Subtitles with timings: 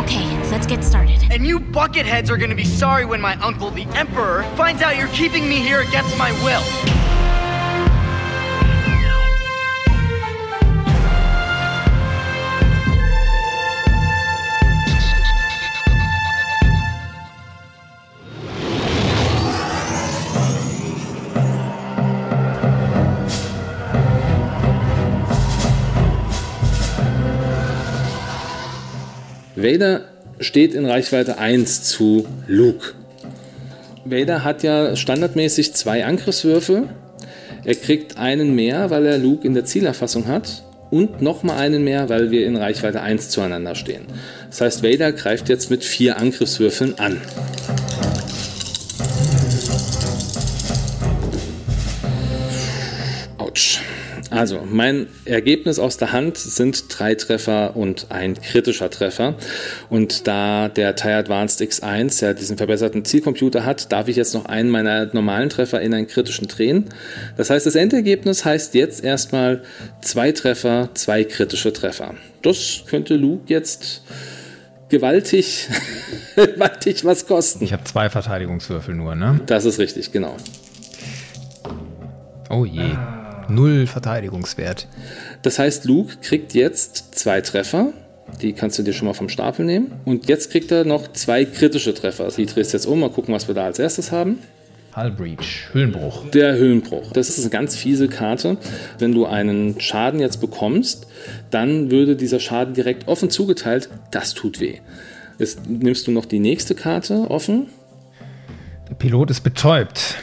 [0.00, 1.22] Okay, let's get started.
[1.30, 5.08] And you bucketheads are gonna be sorry when my uncle, the Emperor, finds out you're
[5.08, 6.99] keeping me here against my will.
[29.62, 30.02] Vader
[30.38, 32.94] steht in Reichweite 1 zu Luke.
[34.04, 36.88] Vader hat ja standardmäßig zwei Angriffswürfe.
[37.64, 40.64] Er kriegt einen mehr, weil er Luke in der Zielerfassung hat.
[40.90, 44.06] Und nochmal einen mehr, weil wir in Reichweite 1 zueinander stehen.
[44.48, 47.20] Das heißt, Vader greift jetzt mit vier Angriffswürfeln an.
[54.30, 59.34] Also, mein Ergebnis aus der Hand sind drei Treffer und ein kritischer Treffer.
[59.88, 64.46] Und da der TIE Advanced X1 ja diesen verbesserten Zielcomputer hat, darf ich jetzt noch
[64.46, 66.86] einen meiner normalen Treffer in einen kritischen drehen.
[67.36, 69.62] Das heißt, das Endergebnis heißt jetzt erstmal
[70.00, 72.14] zwei Treffer, zwei kritische Treffer.
[72.42, 74.02] Das könnte Luke jetzt
[74.88, 75.68] gewaltig,
[76.36, 77.64] gewaltig was kosten.
[77.64, 79.40] Ich habe zwei Verteidigungswürfel nur, ne?
[79.46, 80.36] Das ist richtig, genau.
[82.48, 82.90] Oh je.
[83.50, 84.88] Null Verteidigungswert.
[85.42, 87.92] Das heißt, Luke kriegt jetzt zwei Treffer.
[88.40, 89.92] Die kannst du dir schon mal vom Stapel nehmen.
[90.04, 92.28] Und jetzt kriegt er noch zwei kritische Treffer.
[92.28, 93.00] Die drehst du jetzt um.
[93.00, 94.38] Mal gucken, was wir da als erstes haben.
[94.96, 96.30] Hull Breach, Hüllenbruch.
[96.30, 97.12] Der Hüllenbruch.
[97.12, 98.56] Das ist eine ganz fiese Karte.
[98.98, 101.06] Wenn du einen Schaden jetzt bekommst,
[101.50, 103.88] dann würde dieser Schaden direkt offen zugeteilt.
[104.10, 104.78] Das tut weh.
[105.38, 107.68] Jetzt nimmst du noch die nächste Karte offen.
[108.88, 110.16] Der Pilot ist betäubt.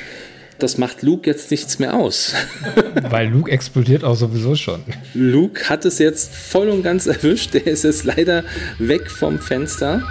[0.60, 2.34] Das macht Luke jetzt nichts mehr aus.
[3.10, 4.82] Weil Luke explodiert auch sowieso schon.
[5.14, 7.54] Luke hat es jetzt voll und ganz erwischt.
[7.54, 8.44] Der ist jetzt leider
[8.80, 10.02] weg vom Fenster.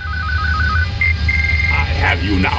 [1.68, 2.50] I have you now.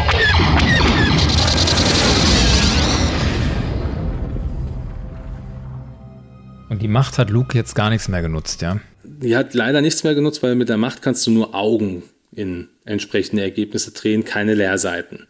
[6.69, 8.81] Und die Macht hat Luke jetzt gar nichts mehr genutzt, ja?
[9.05, 12.67] Die hat leider nichts mehr genutzt, weil mit der Macht kannst du nur Augen in
[12.83, 15.25] entsprechende Ergebnisse drehen, keine Leerseiten.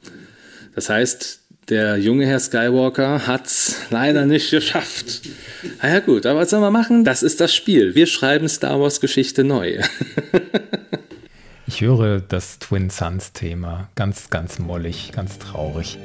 [0.73, 5.21] Das heißt, der junge Herr Skywalker hat's leider nicht geschafft.
[5.81, 7.03] Na ja gut, aber was soll man machen?
[7.03, 7.95] Das ist das Spiel.
[7.95, 9.81] Wir schreiben Star Wars Geschichte neu.
[11.69, 13.89] Ich höre das Twin Suns Thema.
[13.95, 15.97] Ganz, ganz mollig, ganz traurig.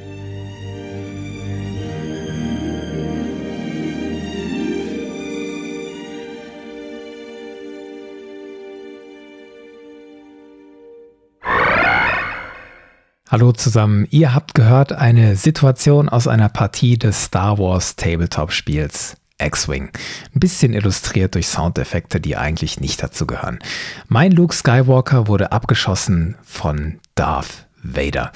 [13.33, 19.89] Hallo zusammen, ihr habt gehört eine Situation aus einer Partie des Star Wars Tabletop-Spiels X-Wing.
[20.35, 23.59] Ein bisschen illustriert durch Soundeffekte, die eigentlich nicht dazu gehören.
[24.07, 28.33] Mein Luke Skywalker wurde abgeschossen von Darth Vader.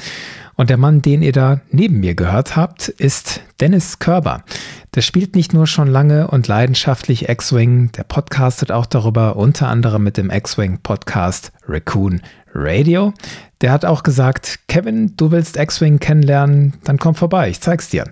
[0.57, 4.43] Und der Mann, den ihr da neben mir gehört habt, ist Dennis Körber.
[4.95, 10.03] Der spielt nicht nur schon lange und leidenschaftlich X-Wing, der podcastet auch darüber, unter anderem
[10.03, 12.23] mit dem X-Wing Podcast Raccoon
[12.55, 13.13] Radio.
[13.61, 18.05] Der hat auch gesagt, Kevin, du willst X-Wing kennenlernen, dann komm vorbei, ich zeig's dir.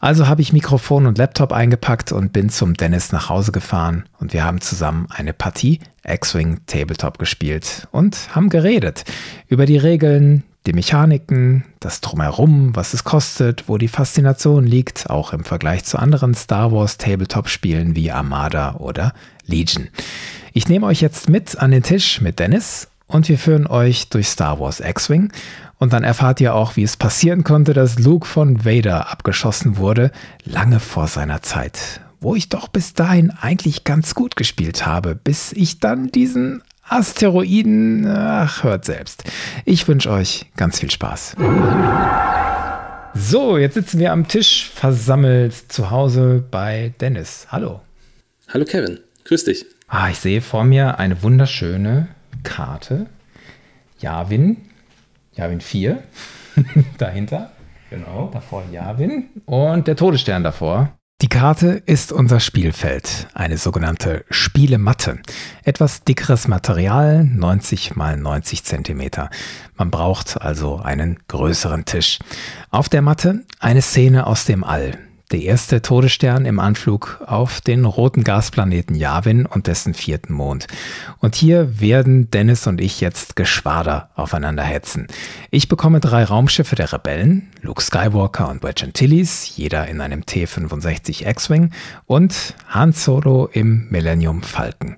[0.00, 4.32] Also habe ich Mikrofon und Laptop eingepackt und bin zum Dennis nach Hause gefahren und
[4.32, 9.04] wir haben zusammen eine Partie X-Wing Tabletop gespielt und haben geredet
[9.46, 15.32] über die Regeln, die Mechaniken, das Drumherum, was es kostet, wo die Faszination liegt, auch
[15.32, 19.12] im Vergleich zu anderen Star Wars Tabletop-Spielen wie Armada oder
[19.46, 19.88] Legion.
[20.54, 24.28] Ich nehme euch jetzt mit an den Tisch mit Dennis und wir führen euch durch
[24.28, 25.32] Star Wars X-Wing
[25.78, 30.12] und dann erfahrt ihr auch, wie es passieren konnte, dass Luke von Vader abgeschossen wurde,
[30.44, 32.00] lange vor seiner Zeit.
[32.20, 38.06] Wo ich doch bis dahin eigentlich ganz gut gespielt habe, bis ich dann diesen Asteroiden,
[38.06, 39.24] ach, hört selbst.
[39.64, 41.36] Ich wünsche euch ganz viel Spaß.
[43.14, 47.46] So, jetzt sitzen wir am Tisch versammelt zu Hause bei Dennis.
[47.50, 47.80] Hallo.
[48.52, 49.66] Hallo Kevin, grüß dich.
[49.88, 52.08] Ah, ich sehe vor mir eine wunderschöne
[52.42, 53.06] Karte.
[54.00, 54.56] Yavin.
[55.34, 56.02] Yavin 4.
[56.98, 57.52] Dahinter.
[57.90, 58.30] Genau.
[58.32, 59.28] Davor Yavin.
[59.46, 60.92] Und der Todesstern davor.
[61.22, 65.20] Die Karte ist unser Spielfeld, eine sogenannte Spielematte.
[65.62, 69.30] Etwas dickeres Material, 90 mal 90 Zentimeter.
[69.76, 72.18] Man braucht also einen größeren Tisch.
[72.70, 74.98] Auf der Matte eine Szene aus dem All.
[75.34, 80.68] Der erste Todesstern im Anflug auf den roten Gasplaneten Yavin und dessen vierten Mond.
[81.18, 85.08] Und hier werden Dennis und ich jetzt Geschwader aufeinander hetzen.
[85.50, 91.28] Ich bekomme drei Raumschiffe der Rebellen, Luke Skywalker und Wedge Antilles, jeder in einem T-65
[91.28, 91.72] X-Wing
[92.06, 94.94] und Han Solo im Millennium Falcon.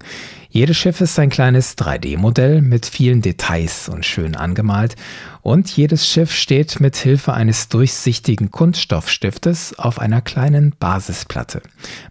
[0.51, 4.97] Jedes Schiff ist ein kleines 3D-Modell mit vielen Details und schön angemalt
[5.47, 11.63] und jedes Schiff steht mit Hilfe eines durchsichtigen Kunststoffstiftes auf einer kleinen Basisplatte.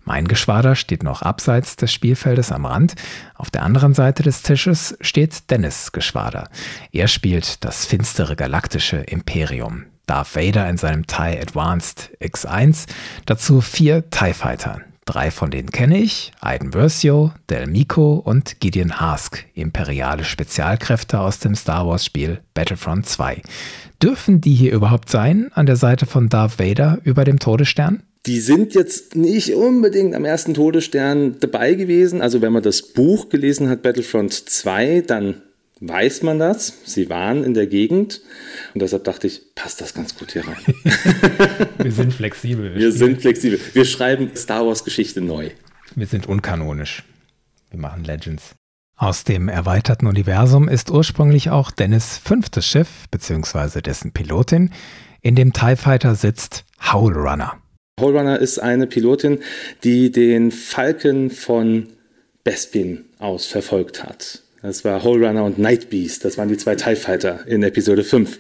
[0.06, 2.96] Mein Geschwader steht noch abseits des Spielfeldes am Rand.
[3.36, 6.48] Auf der anderen Seite des Tisches steht Dennis Geschwader.
[6.94, 9.84] Er spielt das finstere galaktische Imperium.
[10.06, 12.86] Darth Vader in seinem TIE Advanced X1,
[13.26, 19.00] dazu vier TIE Fighter, Drei von denen kenne ich, Aiden Versio, Del Mico und Gideon
[19.00, 23.44] Hask, imperiale Spezialkräfte aus dem Star Wars Spiel Battlefront 2.
[24.02, 28.02] Dürfen die hier überhaupt sein, an der Seite von Darth Vader über dem Todesstern?
[28.26, 32.24] Die sind jetzt nicht unbedingt am ersten Todesstern dabei gewesen.
[32.24, 35.44] Also wenn man das Buch gelesen hat, Battlefront 2, dann
[35.80, 36.74] weiß man das.
[36.86, 38.22] Sie waren in der Gegend
[38.74, 40.58] und deshalb dachte ich, passt das ganz gut hier rein.
[41.78, 42.74] Wir sind flexibel.
[42.74, 43.60] Wir, Wir sind flexibel.
[43.74, 45.50] Wir schreiben Star Wars Geschichte neu.
[45.96, 47.04] Wir sind unkanonisch.
[47.70, 48.56] Wir machen Legends.
[48.98, 54.72] Aus dem erweiterten Universum ist ursprünglich auch Dennis fünftes Schiff, beziehungsweise dessen Pilotin.
[55.22, 57.58] In dem TIE Fighter sitzt Howl Runner.
[58.00, 59.40] Howl Runner ist eine Pilotin,
[59.84, 61.88] die den Falken von
[62.46, 64.45] Bespin aus verfolgt hat.
[64.66, 66.26] Das war Hole Runner und Night Beast.
[66.26, 68.40] Das waren die zwei TIE Fighter in Episode 5.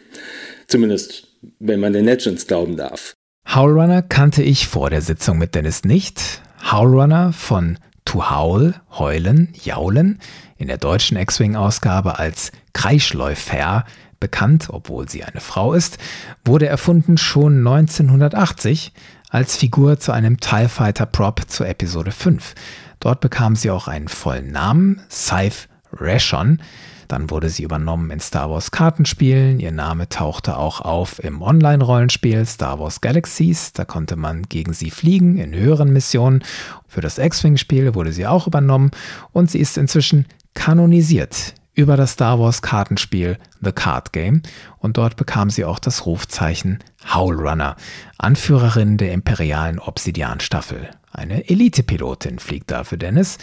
[0.66, 1.27] Zumindest,
[1.60, 3.13] wenn man den Legends glauben darf.
[3.48, 6.42] Howl Runner kannte ich vor der Sitzung mit Dennis nicht.
[6.72, 10.18] Howl Runner von To Howl, Heulen, Jaulen,
[10.57, 13.86] in der deutschen X-Wing-Ausgabe als Kreischläufer
[14.19, 16.00] bekannt, obwohl sie eine Frau ist,
[16.44, 18.94] wurde erfunden schon 1980
[19.30, 22.56] als Figur zu einem TIE Fighter Prop zu Episode 5.
[23.00, 26.59] Dort bekam sie auch einen vollen Namen, Scythe Rashon.
[27.07, 29.59] Dann wurde sie übernommen in Star Wars Kartenspielen.
[29.59, 33.74] Ihr Name tauchte auch auf im Online-Rollenspiel Star Wars Galaxies.
[33.74, 36.44] Da konnte man gegen sie fliegen in höheren Missionen.
[36.88, 38.92] Für das X-Wing-Spiel wurde sie auch übernommen
[39.31, 40.25] und sie ist inzwischen
[40.56, 44.42] kanonisiert über das Star Wars Kartenspiel The Card Game
[44.80, 46.80] und dort bekam sie auch das Rufzeichen
[47.13, 47.75] Howl Runner,
[48.18, 50.89] Anführerin der imperialen Obsidian-Staffel.
[51.16, 53.38] Eine Elite-Pilotin fliegt da für Dennis.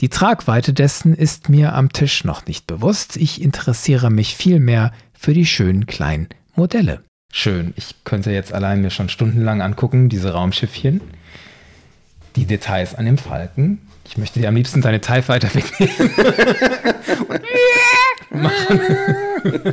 [0.00, 3.16] Die Tragweite dessen ist mir am Tisch noch nicht bewusst.
[3.16, 7.02] Ich interessiere mich vielmehr für die schönen kleinen Modelle.
[7.32, 11.00] Schön, ich könnte jetzt allein mir schon stundenlang angucken, diese Raumschiffchen.
[12.36, 13.78] Die Details an dem Falken.
[14.04, 16.10] Ich möchte dir am liebsten deine TIE Fighter wegnehmen.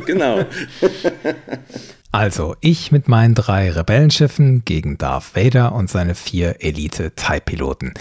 [0.06, 0.44] genau.
[2.12, 7.94] Also, ich mit meinen drei Rebellenschiffen gegen Darth Vader und seine vier Elite-TIE-Piloten.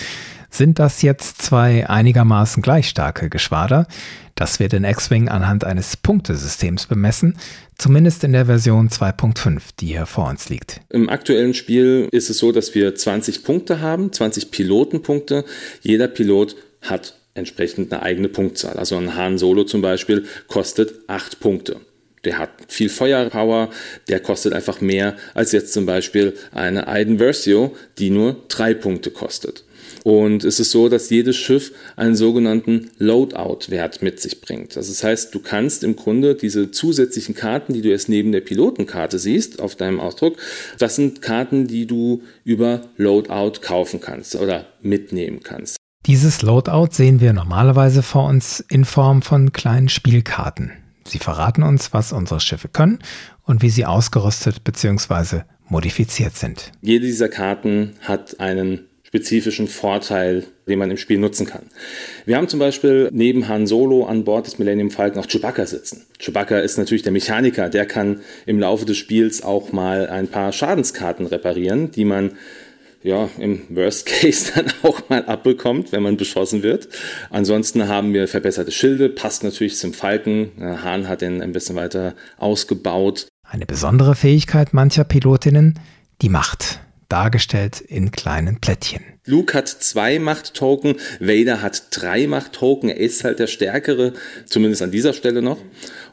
[0.50, 3.88] Sind das jetzt zwei einigermaßen gleich starke Geschwader?
[4.34, 7.38] Das wird in X-Wing anhand eines Punktesystems bemessen,
[7.78, 10.82] zumindest in der Version 2.5, die hier vor uns liegt.
[10.90, 15.46] Im aktuellen Spiel ist es so, dass wir 20 Punkte haben, 20 Pilotenpunkte.
[15.82, 18.78] Jeder Pilot hat entsprechend eine eigene Punktzahl.
[18.78, 21.80] Also ein Han Solo zum Beispiel kostet 8 Punkte
[22.26, 23.70] der hat viel Feuerpower,
[24.08, 29.12] der kostet einfach mehr als jetzt zum Beispiel eine Aiden Versio, die nur drei Punkte
[29.12, 29.64] kostet.
[30.04, 34.76] Und es ist so, dass jedes Schiff einen sogenannten Loadout-Wert mit sich bringt.
[34.76, 39.20] Das heißt, du kannst im Grunde diese zusätzlichen Karten, die du erst neben der Pilotenkarte
[39.20, 40.38] siehst, auf deinem Ausdruck,
[40.78, 45.78] das sind Karten, die du über Loadout kaufen kannst oder mitnehmen kannst.
[46.06, 50.72] Dieses Loadout sehen wir normalerweise vor uns in Form von kleinen Spielkarten.
[51.10, 53.00] Sie verraten uns, was unsere Schiffe können
[53.44, 55.42] und wie sie ausgerüstet bzw.
[55.68, 56.72] modifiziert sind.
[56.82, 61.64] Jede dieser Karten hat einen spezifischen Vorteil, den man im Spiel nutzen kann.
[62.28, 66.06] Wir haben zum Beispiel neben Han Solo an Bord des Millennium Falcon auch Chewbacca sitzen.
[66.20, 70.52] Chewbacca ist natürlich der Mechaniker, der kann im Laufe des Spiels auch mal ein paar
[70.52, 72.34] Schadenskarten reparieren, die man
[73.02, 76.90] ja, im Worst Case dann auch mal abbekommt, wenn man beschossen wird.
[77.30, 80.52] Ansonsten haben wir verbesserte Schilde, passt natürlich zum Falken.
[80.60, 83.28] Hahn hat den ein bisschen weiter ausgebaut.
[83.44, 85.80] Eine besondere Fähigkeit mancher Pilotinnen,
[86.22, 89.02] die Macht, dargestellt in kleinen Plättchen.
[89.26, 94.14] Luke hat zwei Macht-Token, Vader hat drei Macht-Token, er ist halt der Stärkere,
[94.46, 95.60] zumindest an dieser Stelle noch.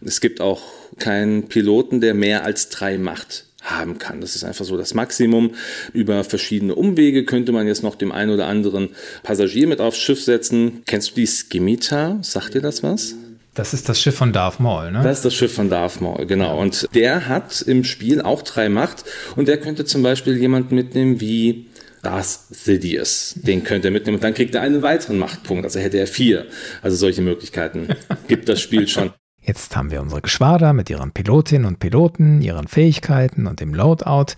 [0.00, 0.62] Und es gibt auch
[0.98, 4.20] keinen Piloten, der mehr als drei Macht haben kann.
[4.20, 5.52] Das ist einfach so das Maximum.
[5.92, 8.90] Über verschiedene Umwege könnte man jetzt noch dem einen oder anderen
[9.22, 10.82] Passagier mit aufs Schiff setzen.
[10.86, 12.18] Kennst du die Skimitar?
[12.22, 13.14] Sagt dir das was?
[13.54, 15.00] Das ist das Schiff von Darth Maul, ne?
[15.02, 16.60] Das ist das Schiff von Darth Maul, genau.
[16.60, 19.04] Und der hat im Spiel auch drei Macht
[19.34, 21.66] und der könnte zum Beispiel jemanden mitnehmen wie
[22.02, 23.34] Darth Sidious.
[23.36, 25.64] Den könnte er mitnehmen und dann kriegt er einen weiteren Machtpunkt.
[25.64, 26.46] Also hätte er vier.
[26.82, 27.88] Also solche Möglichkeiten
[28.28, 29.12] gibt das Spiel schon.
[29.46, 34.34] Jetzt haben wir unsere Geschwader mit ihren Pilotinnen und Piloten, ihren Fähigkeiten und dem Loadout.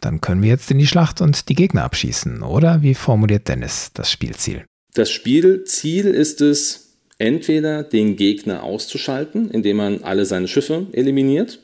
[0.00, 2.82] Dann können wir jetzt in die Schlacht und die Gegner abschießen, oder?
[2.82, 4.64] Wie formuliert Dennis das Spielziel?
[4.94, 11.60] Das Spielziel ist es, entweder den Gegner auszuschalten, indem man alle seine Schiffe eliminiert,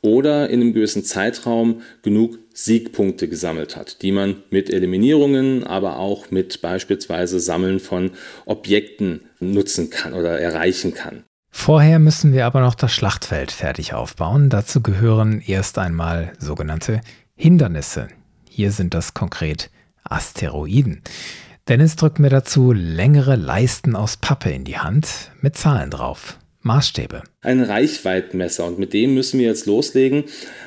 [0.00, 6.30] oder in einem gewissen Zeitraum genug Siegpunkte gesammelt hat, die man mit Eliminierungen, aber auch
[6.30, 8.12] mit beispielsweise Sammeln von
[8.46, 11.24] Objekten nutzen kann oder erreichen kann.
[11.60, 14.48] Vorher müssen wir aber noch das Schlachtfeld fertig aufbauen.
[14.48, 17.02] Dazu gehören erst einmal sogenannte
[17.34, 18.08] Hindernisse.
[18.48, 19.68] Hier sind das konkret
[20.02, 21.02] Asteroiden.
[21.66, 26.37] Dennis drückt mir dazu längere Leisten aus Pappe in die Hand mit Zahlen drauf.
[26.62, 27.22] Maßstäbe.
[27.40, 30.24] Ein Reichweitenmesser und mit dem müssen wir jetzt loslegen,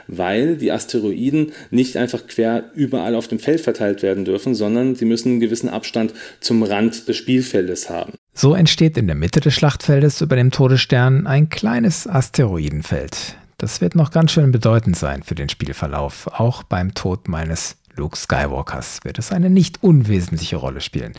[0.07, 5.05] weil die Asteroiden nicht einfach quer überall auf dem Feld verteilt werden dürfen, sondern sie
[5.05, 8.13] müssen einen gewissen Abstand zum Rand des Spielfeldes haben.
[8.33, 13.35] So entsteht in der Mitte des Schlachtfeldes über dem Todesstern ein kleines Asteroidenfeld.
[13.57, 18.17] Das wird noch ganz schön bedeutend sein für den Spielverlauf, auch beim Tod meines Luke
[18.17, 21.13] Skywalkers wird es eine nicht unwesentliche Rolle spielen.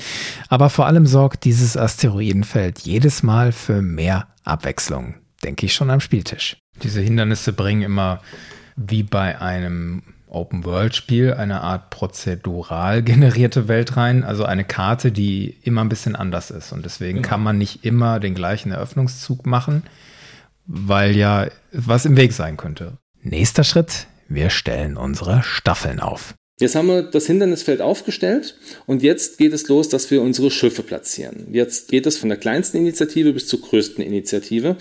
[0.48, 6.00] Aber vor allem sorgt dieses Asteroidenfeld jedes Mal für mehr Abwechslung, denke ich schon am
[6.00, 6.56] Spieltisch.
[6.82, 8.20] Diese Hindernisse bringen immer
[8.76, 15.82] wie bei einem Open-World-Spiel eine Art prozedural generierte Welt rein, also eine Karte, die immer
[15.82, 16.72] ein bisschen anders ist.
[16.72, 17.28] Und deswegen genau.
[17.28, 19.82] kann man nicht immer den gleichen Eröffnungszug machen,
[20.66, 22.96] weil ja was im Weg sein könnte.
[23.20, 26.34] Nächster Schritt, wir stellen unsere Staffeln auf.
[26.60, 28.56] Jetzt haben wir das Hindernisfeld aufgestellt
[28.86, 31.48] und jetzt geht es los, dass wir unsere Schiffe platzieren.
[31.50, 34.76] Jetzt geht es von der kleinsten Initiative bis zur größten Initiative.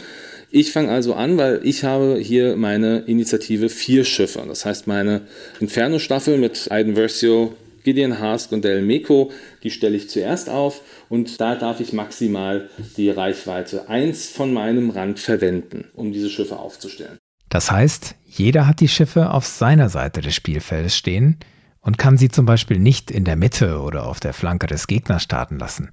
[0.51, 4.43] Ich fange also an, weil ich habe hier meine Initiative vier Schiffe.
[4.47, 5.21] Das heißt, meine
[5.61, 9.31] Inferno-Staffel mit Aiden Versio, Gideon Hask und Del Meco,
[9.63, 14.89] die stelle ich zuerst auf und da darf ich maximal die Reichweite 1 von meinem
[14.89, 17.17] Rand verwenden, um diese Schiffe aufzustellen.
[17.49, 21.37] Das heißt, jeder hat die Schiffe auf seiner Seite des Spielfeldes stehen
[21.81, 25.23] und kann sie zum Beispiel nicht in der Mitte oder auf der Flanke des Gegners
[25.23, 25.89] starten lassen.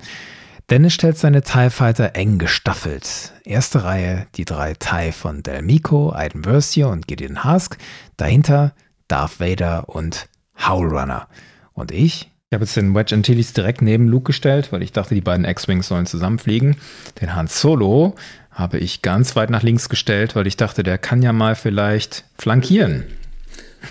[0.71, 3.33] Dennis stellt seine TIE Fighter eng gestaffelt.
[3.45, 7.79] Erste Reihe die drei TIE von Del Mico, Aiden Versio und Gideon Hask.
[8.19, 8.75] Dahinter
[9.09, 10.29] Darth Vader und
[10.59, 11.27] Howl Runner.
[11.73, 12.31] Und ich?
[12.51, 15.47] Ich habe jetzt den Wedge Antilles direkt neben Luke gestellt, weil ich dachte, die beiden
[15.47, 16.77] X-Wings sollen zusammenfliegen.
[17.21, 18.15] Den Han Solo
[18.51, 22.25] habe ich ganz weit nach links gestellt, weil ich dachte, der kann ja mal vielleicht
[22.37, 23.05] flankieren.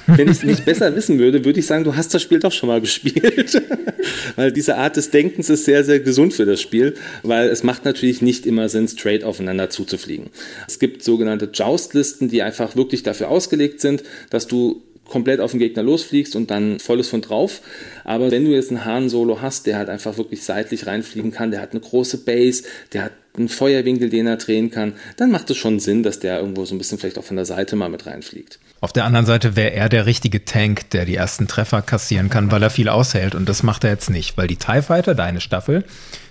[0.08, 2.52] Wenn ich es nicht besser wissen würde, würde ich sagen, du hast das Spiel doch
[2.52, 3.62] schon mal gespielt.
[4.36, 7.86] weil diese Art des Denkens ist sehr, sehr gesund für das Spiel, weil es macht
[7.86, 10.28] natürlich nicht immer Sinn, straight aufeinander zuzufliegen.
[10.68, 15.60] Es gibt sogenannte Joust-Listen, die einfach wirklich dafür ausgelegt sind, dass du komplett auf den
[15.60, 17.62] Gegner losfliegst und dann volles von drauf.
[18.04, 21.52] Aber wenn du jetzt einen Han Solo hast, der halt einfach wirklich seitlich reinfliegen kann,
[21.52, 25.50] der hat eine große Base, der hat einen Feuerwinkel, den er drehen kann, dann macht
[25.50, 27.90] es schon Sinn, dass der irgendwo so ein bisschen vielleicht auch von der Seite mal
[27.90, 28.60] mit reinfliegt.
[28.80, 32.52] Auf der anderen Seite wäre er der richtige Tank, der die ersten Treffer kassieren kann,
[32.52, 33.34] weil er viel aushält.
[33.34, 35.84] Und das macht er jetzt nicht, weil die TIE Fighter, deine Staffel,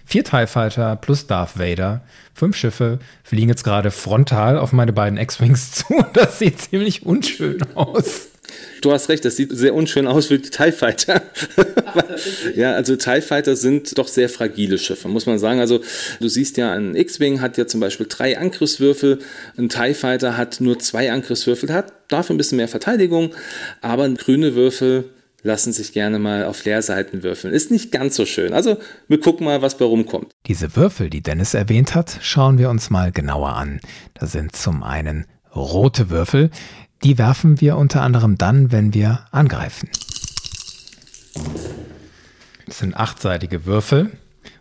[0.05, 2.03] vier TIE Fighter plus Darth Vader,
[2.35, 6.05] fünf Schiffe, fliegen jetzt gerade frontal auf meine beiden X-Wings zu.
[6.13, 8.29] Das sieht ziemlich unschön aus.
[8.81, 11.23] Du hast recht, das sieht sehr unschön aus wie die TIE Fighter.
[11.85, 11.97] Ach,
[12.55, 15.61] ja, also TIE Fighter sind doch sehr fragile Schiffe, muss man sagen.
[15.61, 15.81] Also
[16.21, 19.19] du siehst ja, ein X-Wing hat ja zum Beispiel drei Angriffswürfel,
[19.57, 23.35] ein TIE Fighter hat nur zwei Angriffswürfel, hat dafür ein bisschen mehr Verteidigung,
[23.81, 25.11] aber grüne Würfel
[25.47, 27.55] lassen sich gerne mal auf Leerseiten würfeln.
[27.55, 28.53] Ist nicht ganz so schön.
[28.53, 30.33] Also wir gucken mal, was bei rumkommt.
[30.47, 33.81] Diese Würfel, die Dennis erwähnt hat, schauen wir uns mal genauer an.
[34.15, 35.25] Da sind zum einen
[35.55, 36.51] rote Würfel,
[37.05, 39.89] die werfen wir unter anderem dann, wenn wir angreifen.
[42.67, 44.11] Das sind achtseitige Würfel.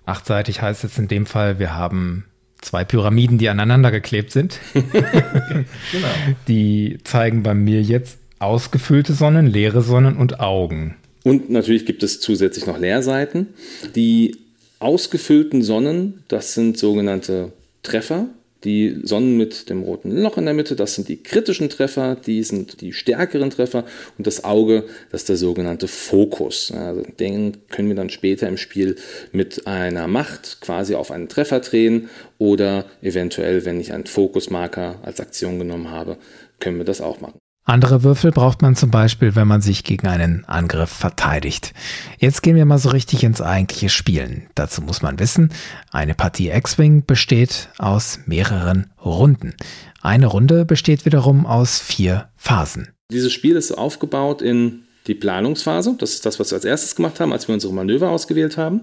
[0.06, 2.26] Achtseitig heißt jetzt in dem Fall, wir haben
[2.62, 4.60] zwei Pyramiden, die aneinander geklebt sind.
[4.74, 6.08] genau.
[6.48, 10.96] Die zeigen bei mir jetzt ausgefüllte Sonnen, leere Sonnen und Augen.
[11.24, 13.48] Und natürlich gibt es zusätzlich noch Leerseiten.
[13.96, 14.38] Die
[14.80, 17.52] ausgefüllten Sonnen, das sind sogenannte
[17.82, 18.28] Treffer.
[18.66, 22.44] Die Sonnen mit dem roten Loch in der Mitte, das sind die kritischen Treffer, die
[22.44, 23.86] sind die stärkeren Treffer
[24.18, 26.72] und das Auge, das ist der sogenannte Fokus.
[26.72, 28.96] Also den können wir dann später im Spiel
[29.32, 35.20] mit einer Macht quasi auf einen Treffer drehen oder eventuell, wenn ich einen Fokusmarker als
[35.20, 36.18] Aktion genommen habe,
[36.60, 37.40] können wir das auch machen.
[37.68, 41.74] Andere Würfel braucht man zum Beispiel, wenn man sich gegen einen Angriff verteidigt.
[42.20, 44.46] Jetzt gehen wir mal so richtig ins eigentliche Spielen.
[44.54, 45.52] Dazu muss man wissen,
[45.92, 49.56] eine Partie X-Wing besteht aus mehreren Runden.
[50.04, 52.90] Eine Runde besteht wiederum aus vier Phasen.
[53.12, 55.96] Dieses Spiel ist aufgebaut in die Planungsphase.
[55.98, 58.82] Das ist das, was wir als erstes gemacht haben, als wir unsere Manöver ausgewählt haben.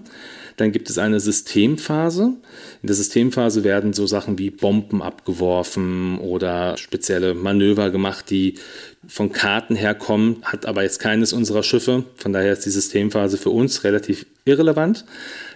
[0.57, 2.23] Dann gibt es eine Systemphase.
[2.81, 8.55] In der Systemphase werden so Sachen wie Bomben abgeworfen oder spezielle Manöver gemacht, die
[9.07, 12.05] von Karten herkommen, hat aber jetzt keines unserer Schiffe.
[12.15, 15.05] Von daher ist die Systemphase für uns relativ irrelevant.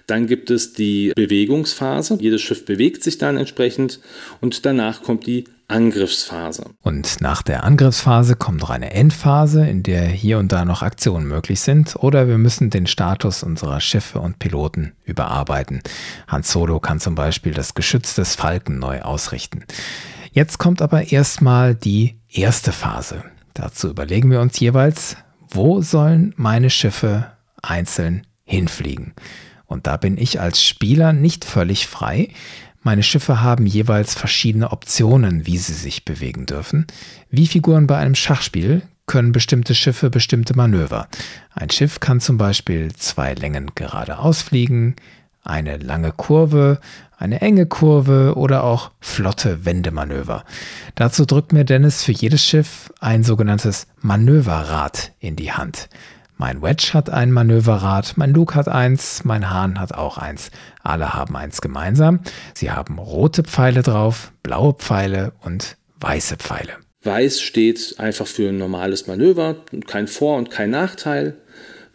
[0.08, 2.18] Dann gibt es die Bewegungsphase.
[2.22, 4.00] Jedes Schiff bewegt sich dann entsprechend
[4.40, 6.64] und danach kommt die Angriffsphase.
[6.82, 11.28] Und nach der Angriffsphase kommt noch eine Endphase, in der hier und da noch Aktionen
[11.28, 15.82] möglich sind oder wir müssen den Status unserer Schiffe und Piloten überarbeiten.
[16.30, 19.66] Han Solo kann zum Beispiel das Geschütz des Falken neu ausrichten.
[20.32, 23.26] Jetzt kommt aber erstmal die erste Phase.
[23.54, 25.18] Dazu überlegen wir uns jeweils,
[25.50, 27.26] wo sollen meine Schiffe
[27.62, 29.14] einzeln hinfliegen.
[29.67, 32.29] Und da bin ich als Spieler nicht völlig frei.
[32.81, 36.88] Meine Schiffe haben jeweils verschiedene Optionen, wie sie sich bewegen dürfen.
[37.29, 41.07] Wie Figuren bei einem Schachspiel können bestimmte Schiffe bestimmte Manöver.
[41.53, 44.95] Ein Schiff kann zum Beispiel zwei Längen geradeaus fliegen,
[45.43, 46.79] eine lange Kurve,
[47.17, 50.43] eine enge Kurve oder auch flotte Wendemanöver.
[50.95, 55.89] Dazu drückt mir Dennis für jedes Schiff ein sogenanntes Manöverrad in die Hand.
[56.39, 60.51] Mein Wedge hat ein Manöverrad, mein Luke hat eins, mein Hahn hat auch eins.
[60.84, 62.20] Alle haben eins gemeinsam.
[62.53, 66.74] Sie haben rote Pfeile drauf, blaue Pfeile und weiße Pfeile.
[67.01, 71.38] Weiß steht einfach für ein normales Manöver, kein Vor- und kein Nachteil.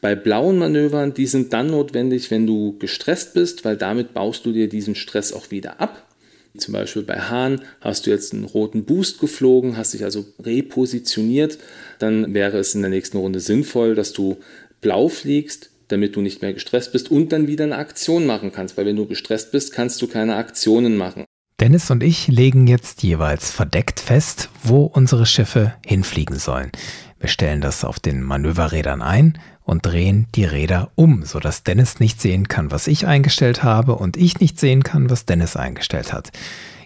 [0.00, 4.50] Bei blauen Manövern, die sind dann notwendig, wenn du gestresst bist, weil damit baust du
[4.50, 6.08] dir diesen Stress auch wieder ab.
[6.56, 11.58] Zum Beispiel bei Hahn hast du jetzt einen roten Boost geflogen, hast dich also repositioniert.
[12.02, 14.38] Dann wäre es in der nächsten Runde sinnvoll, dass du
[14.80, 18.76] blau fliegst, damit du nicht mehr gestresst bist und dann wieder eine Aktion machen kannst.
[18.76, 21.25] Weil wenn du gestresst bist, kannst du keine Aktionen machen.
[21.61, 26.73] Dennis und ich legen jetzt jeweils verdeckt fest, wo unsere Schiffe hinfliegen sollen.
[27.21, 32.21] Wir stellen das auf den Manöverrädern ein und drehen die Räder um, sodass Dennis nicht
[32.21, 36.32] sehen kann, was ich eingestellt habe und ich nicht sehen kann, was Dennis eingestellt hat.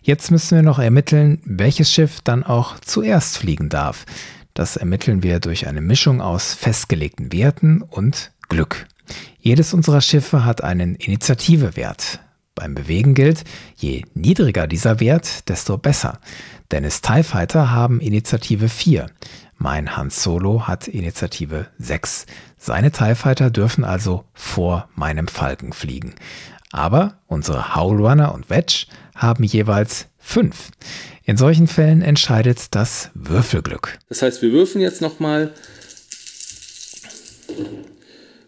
[0.03, 4.05] Jetzt müssen wir noch ermitteln, welches Schiff dann auch zuerst fliegen darf.
[4.57, 8.87] Das ermitteln wir durch eine Mischung aus festgelegten Werten und Glück.
[9.39, 12.21] Jedes unserer Schiffe hat einen Initiativewert.
[12.55, 13.45] Beim Bewegen gilt,
[13.77, 16.21] je niedriger dieser Wert, desto besser.
[16.73, 19.11] Dennis TIE Fighter haben Initiative 4.
[19.59, 22.25] Mein Han Solo hat Initiative 6.
[22.57, 26.15] Seine TIE Fighter dürfen also vor meinem Falken fliegen.
[26.73, 30.71] Aber unsere Howlrunner und Wedge haben jeweils 5.
[31.25, 33.99] In solchen Fällen entscheidet das Würfelglück.
[34.09, 35.53] Das heißt, wir würfeln jetzt nochmal.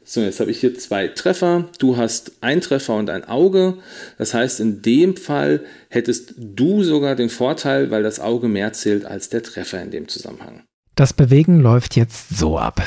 [0.04, 1.68] So, jetzt habe ich hier zwei Treffer.
[1.78, 3.78] Du hast ein Treffer und ein Auge.
[4.18, 9.04] Das heißt, in dem Fall hättest du sogar den Vorteil, weil das Auge mehr zählt
[9.04, 10.64] als der Treffer in dem Zusammenhang.
[10.96, 12.82] Das Bewegen läuft jetzt so ab.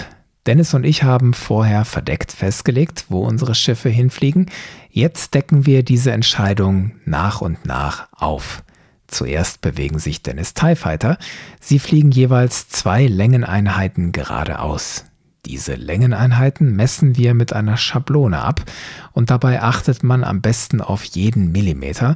[0.45, 4.49] Dennis und ich haben vorher verdeckt festgelegt, wo unsere Schiffe hinfliegen.
[4.89, 8.63] Jetzt decken wir diese Entscheidung nach und nach auf.
[9.11, 11.17] Zuerst bewegen sich Dennis TIE Fighter.
[11.59, 15.05] Sie fliegen jeweils zwei Längeneinheiten geradeaus.
[15.45, 18.63] Diese Längeneinheiten messen wir mit einer Schablone ab
[19.11, 22.15] und dabei achtet man am besten auf jeden Millimeter,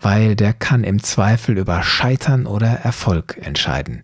[0.00, 4.02] weil der kann im Zweifel über Scheitern oder Erfolg entscheiden.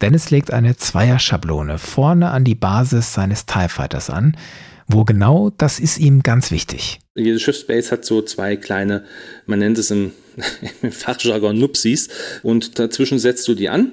[0.00, 4.36] Dennis legt eine Zweierschablone vorne an die Basis seines TIE Fighters an.
[4.86, 7.00] Wo genau, das ist ihm ganz wichtig.
[7.14, 9.04] Jedes Schiffsbase hat so zwei kleine,
[9.46, 10.12] man nennt es im,
[10.82, 12.08] im Fachjargon Nupsis,
[12.42, 13.92] und dazwischen setzt du die an.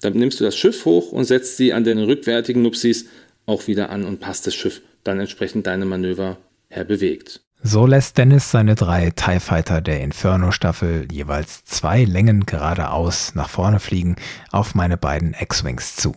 [0.00, 3.06] Dann nimmst du das Schiff hoch und setzt sie an den rückwärtigen Nupsis
[3.46, 7.42] auch wieder an und passt das Schiff dann entsprechend deine Manöver herbewegt.
[7.62, 13.80] So lässt Dennis seine drei TIE Fighter der Inferno-Staffel jeweils zwei Längen geradeaus nach vorne
[13.80, 14.16] fliegen
[14.50, 16.14] auf meine beiden X-Wings zu.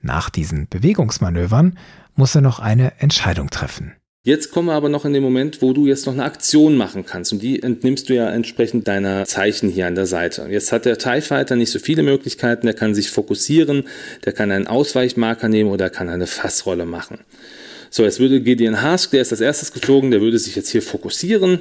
[0.00, 1.78] Nach diesen Bewegungsmanövern
[2.14, 3.96] muss er noch eine Entscheidung treffen.
[4.24, 7.06] Jetzt kommen wir aber noch in den Moment, wo du jetzt noch eine Aktion machen
[7.06, 7.32] kannst.
[7.32, 10.48] Und die entnimmst du ja entsprechend deiner Zeichen hier an der Seite.
[10.50, 12.66] Jetzt hat der TIE Fighter nicht so viele Möglichkeiten.
[12.66, 13.84] Der kann sich fokussieren,
[14.24, 17.20] der kann einen Ausweichmarker nehmen oder kann eine Fassrolle machen.
[17.90, 20.82] So, jetzt würde Gideon Hask, der ist als erstes geflogen, der würde sich jetzt hier
[20.82, 21.60] fokussieren.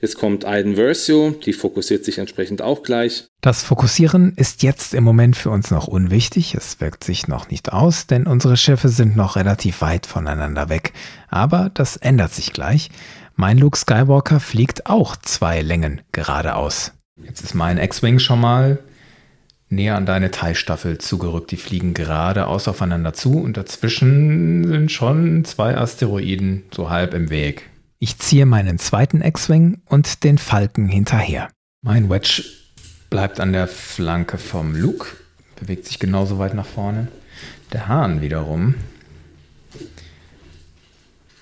[0.00, 3.26] Jetzt kommt Aiden Versio, die fokussiert sich entsprechend auch gleich.
[3.42, 6.54] Das Fokussieren ist jetzt im Moment für uns noch unwichtig.
[6.54, 10.94] Es wirkt sich noch nicht aus, denn unsere Schiffe sind noch relativ weit voneinander weg.
[11.28, 12.90] Aber das ändert sich gleich.
[13.36, 16.92] Mein Luke Skywalker fliegt auch zwei Längen geradeaus.
[17.22, 18.78] Jetzt ist mein X-Wing schon mal
[19.68, 21.50] näher an deine Teilstaffel zugerückt.
[21.50, 27.69] Die fliegen geradeaus aufeinander zu und dazwischen sind schon zwei Asteroiden so halb im Weg.
[28.02, 31.50] Ich ziehe meinen zweiten X-Wing und den Falken hinterher.
[31.82, 32.42] Mein Wedge
[33.10, 35.06] bleibt an der Flanke vom Luke,
[35.56, 37.08] bewegt sich genauso weit nach vorne.
[37.74, 38.76] Der Hahn wiederum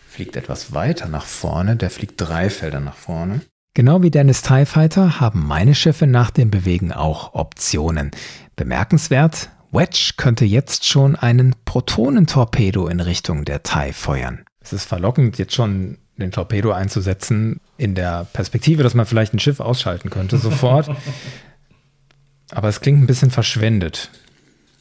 [0.08, 3.42] fliegt etwas weiter nach vorne, der fliegt drei Felder nach vorne.
[3.74, 8.10] Genau wie Dennis TIE Fighter haben meine Schiffe nach dem Bewegen auch Optionen.
[8.56, 14.44] Bemerkenswert, Wedge könnte jetzt schon einen Protonentorpedo in Richtung der TIE feuern.
[14.58, 19.38] Es ist verlockend, jetzt schon den Torpedo einzusetzen, in der Perspektive, dass man vielleicht ein
[19.38, 20.90] Schiff ausschalten könnte sofort.
[22.50, 24.10] Aber es klingt ein bisschen verschwendet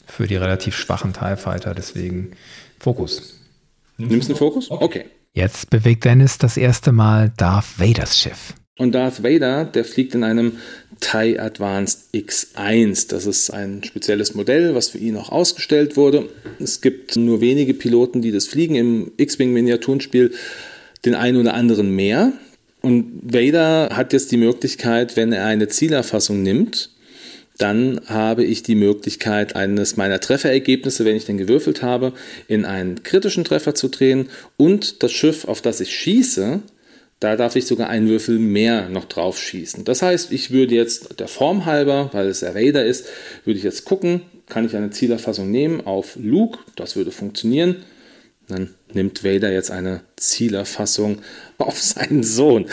[0.06, 2.32] für die relativ schwachen TIE Fighter, deswegen
[2.80, 3.42] Fokus.
[3.98, 4.72] Nimmst du einen Fokus?
[4.72, 5.06] Okay.
[5.34, 8.54] Jetzt bewegt Dennis das erste Mal Darth Vaders Schiff.
[8.78, 10.54] Und Darth Vader, der fliegt in einem
[11.00, 13.10] TIE Advanced X1.
[13.10, 16.30] Das ist ein spezielles Modell, was für ihn auch ausgestellt wurde.
[16.60, 18.76] Es gibt nur wenige Piloten, die das fliegen.
[18.76, 20.34] Im X-Wing Miniaturenspiel
[21.06, 22.34] den einen oder anderen mehr.
[22.82, 26.92] Und Vader hat jetzt die Möglichkeit, wenn er eine Zielerfassung nimmt,
[27.58, 32.14] dann habe ich die Möglichkeit, eines meiner Trefferergebnisse, wenn ich den gewürfelt habe,
[32.48, 36.62] in einen kritischen Treffer zu drehen und das Schiff, auf das ich schieße,
[37.20, 39.86] da darf ich sogar einen Würfel mehr noch drauf schießen.
[39.86, 43.08] Das heißt, ich würde jetzt der Form halber, weil es der Raider ist,
[43.44, 47.78] würde ich jetzt gucken, kann ich eine Zielerfassung nehmen auf Luke, das würde funktionieren.
[48.48, 51.20] Dann nimmt Vader jetzt eine Zielerfassung
[51.58, 52.66] auf seinen Sohn,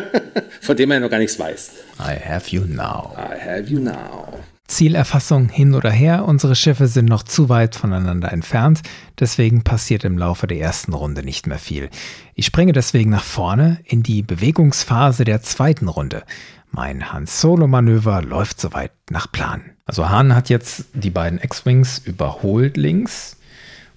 [0.60, 1.72] von dem er noch gar nichts weiß.
[1.98, 3.14] I have you now.
[3.16, 4.28] I have you now.
[4.72, 8.80] Zielerfassung hin oder her, unsere Schiffe sind noch zu weit voneinander entfernt,
[9.20, 11.90] deswegen passiert im Laufe der ersten Runde nicht mehr viel.
[12.34, 16.22] Ich springe deswegen nach vorne in die Bewegungsphase der zweiten Runde.
[16.70, 19.62] Mein Han Solo-Manöver läuft soweit nach Plan.
[19.84, 23.36] Also Han hat jetzt die beiden X-Wings überholt links,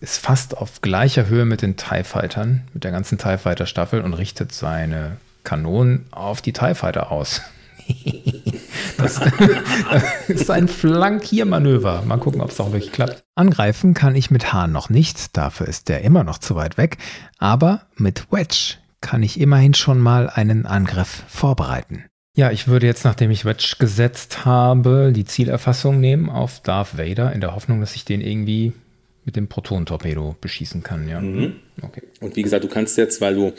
[0.05, 4.01] ist fast auf gleicher Höhe mit den TIE Fightern, mit der ganzen TIE Fighter Staffel
[4.01, 7.41] und richtet seine Kanonen auf die TIE Fighter aus.
[8.97, 9.19] das
[10.27, 12.03] ist ein Flankiermanöver.
[12.05, 13.23] Mal gucken, ob es auch wirklich klappt.
[13.33, 16.99] Angreifen kann ich mit Hahn noch nicht, dafür ist der immer noch zu weit weg.
[17.39, 22.05] Aber mit Wedge kann ich immerhin schon mal einen Angriff vorbereiten.
[22.37, 27.33] Ja, ich würde jetzt, nachdem ich Wedge gesetzt habe, die Zielerfassung nehmen auf Darth Vader,
[27.33, 28.73] in der Hoffnung, dass ich den irgendwie
[29.25, 31.19] mit dem Proton-Torpedo beschießen kann, ja.
[31.19, 31.55] Mhm.
[31.81, 32.03] Okay.
[32.21, 33.51] Und wie gesagt, du kannst jetzt, weil du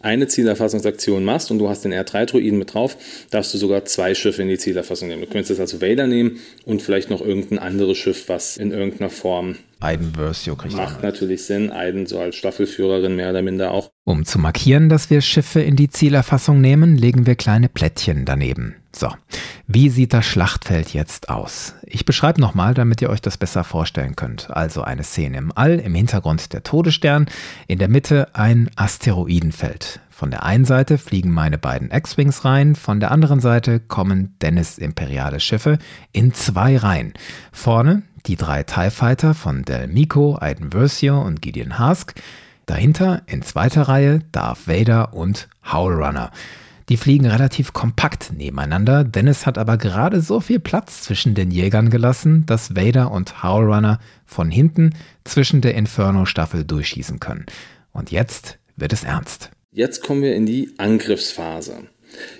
[0.00, 2.96] eine Zielerfassungsaktion machst und du hast den R3-Droiden mit drauf,
[3.30, 5.22] darfst du sogar zwei Schiffe in die Zielerfassung nehmen.
[5.22, 9.10] Du könntest jetzt also Vader nehmen und vielleicht noch irgendein anderes Schiff, was in irgendeiner
[9.10, 13.90] Form Aiden Versio kriegt Macht natürlich Sinn, Aiden so als Staffelführerin mehr oder minder auch.
[14.04, 18.76] Um zu markieren, dass wir Schiffe in die Zielerfassung nehmen, legen wir kleine Plättchen daneben.
[18.92, 19.10] So,
[19.66, 21.74] wie sieht das Schlachtfeld jetzt aus?
[21.84, 24.50] Ich beschreibe nochmal, damit ihr euch das besser vorstellen könnt.
[24.50, 27.26] Also eine Szene im All, im Hintergrund der Todesstern,
[27.66, 30.00] in der Mitte ein Asteroidenfeld.
[30.10, 34.78] Von der einen Seite fliegen meine beiden X-Wings rein, von der anderen Seite kommen Dennis
[34.78, 35.78] imperiale Schiffe
[36.12, 37.12] in zwei Reihen.
[37.52, 42.14] Vorne die drei TIE Fighter von Del Mico, Aiden Versio und Gideon Hask.
[42.66, 46.30] Dahinter in zweiter Reihe Darth Vader und Howl Runner.
[46.88, 49.04] Die fliegen relativ kompakt nebeneinander.
[49.04, 53.64] Dennis hat aber gerade so viel Platz zwischen den Jägern gelassen, dass Vader und Howl
[53.64, 57.44] Runner von hinten zwischen der Inferno-Staffel durchschießen können.
[57.92, 59.50] Und jetzt wird es ernst.
[59.70, 61.88] Jetzt kommen wir in die Angriffsphase.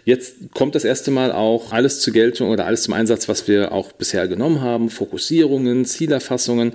[0.04, 3.72] Jetzt kommt das erste Mal auch alles zur Geltung oder alles zum Einsatz, was wir
[3.72, 4.88] auch bisher genommen haben.
[4.88, 6.72] Fokussierungen, Zielerfassungen.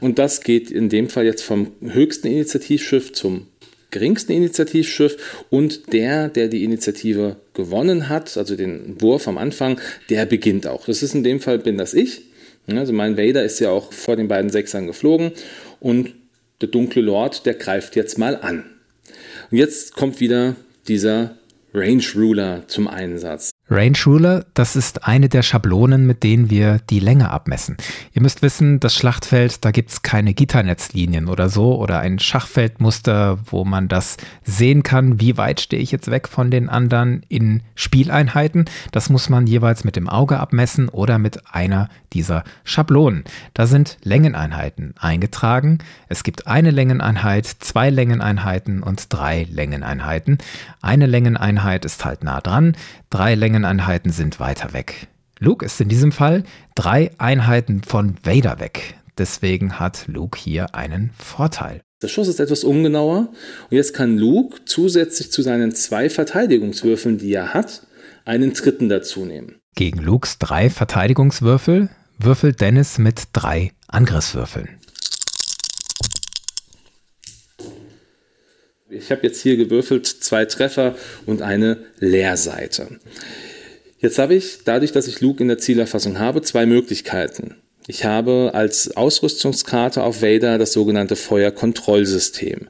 [0.00, 3.48] Und das geht in dem Fall jetzt vom höchsten Initiativschiff zum
[3.90, 10.26] geringsten Initiativschiff und der, der die Initiative gewonnen hat, also den Wurf am Anfang, der
[10.26, 10.86] beginnt auch.
[10.86, 12.22] Das ist in dem Fall bin das ich.
[12.66, 15.32] Also mein Vader ist ja auch vor den beiden Sechsern geflogen
[15.80, 16.12] und
[16.60, 18.64] der dunkle Lord, der greift jetzt mal an.
[19.50, 21.38] Und jetzt kommt wieder dieser
[21.72, 23.52] Range Ruler zum Einsatz.
[23.70, 27.76] Range Ruler, das ist eine der Schablonen, mit denen wir die Länge abmessen.
[28.14, 33.38] Ihr müsst wissen, das Schlachtfeld, da gibt es keine Gitternetzlinien oder so oder ein Schachfeldmuster,
[33.44, 37.62] wo man das sehen kann, wie weit stehe ich jetzt weg von den anderen in
[37.74, 38.64] Spieleinheiten.
[38.90, 43.24] Das muss man jeweils mit dem Auge abmessen oder mit einer dieser Schablonen.
[43.52, 45.78] Da sind Längeneinheiten eingetragen.
[46.08, 50.38] Es gibt eine Längeneinheit, zwei Längeneinheiten und drei Längeneinheiten.
[50.80, 52.74] Eine Längeneinheit ist halt nah dran,
[53.10, 53.57] drei Längeneinheiten
[54.10, 55.08] sind weiter weg.
[55.38, 56.44] Luke ist in diesem Fall
[56.74, 58.96] drei Einheiten von Vader weg.
[59.18, 61.80] Deswegen hat Luke hier einen Vorteil.
[62.02, 63.28] Der Schuss ist etwas ungenauer
[63.70, 67.86] und jetzt kann Luke zusätzlich zu seinen zwei Verteidigungswürfeln, die er hat,
[68.24, 69.56] einen dritten dazu nehmen.
[69.74, 74.78] Gegen Lukes drei Verteidigungswürfel würfelt Dennis mit drei Angriffswürfeln.
[78.90, 80.94] Ich habe jetzt hier gewürfelt zwei Treffer
[81.26, 82.98] und eine Leerseite.
[84.00, 87.56] Jetzt habe ich, dadurch, dass ich Luke in der Zielerfassung habe, zwei Möglichkeiten.
[87.88, 92.68] Ich habe als Ausrüstungskarte auf Vader das sogenannte Feuerkontrollsystem.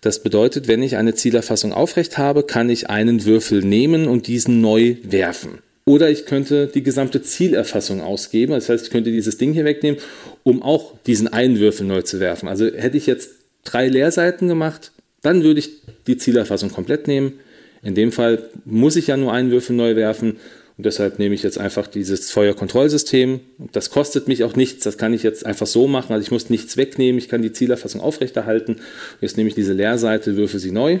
[0.00, 4.60] Das bedeutet, wenn ich eine Zielerfassung aufrecht habe, kann ich einen Würfel nehmen und diesen
[4.60, 5.58] neu werfen.
[5.86, 8.52] Oder ich könnte die gesamte Zielerfassung ausgeben.
[8.52, 9.98] Das heißt, ich könnte dieses Ding hier wegnehmen,
[10.42, 12.48] um auch diesen einen Würfel neu zu werfen.
[12.48, 13.30] Also hätte ich jetzt
[13.64, 15.70] drei Leerseiten gemacht, dann würde ich
[16.06, 17.40] die Zielerfassung komplett nehmen.
[17.82, 20.36] In dem Fall muss ich ja nur einen Würfel neu werfen
[20.80, 23.40] und deshalb nehme ich jetzt einfach dieses Feuerkontrollsystem.
[23.70, 26.14] Das kostet mich auch nichts, das kann ich jetzt einfach so machen.
[26.14, 28.76] Also ich muss nichts wegnehmen, ich kann die Zielerfassung aufrechterhalten.
[29.20, 30.98] Jetzt nehme ich diese Leerseite, würfel sie neu.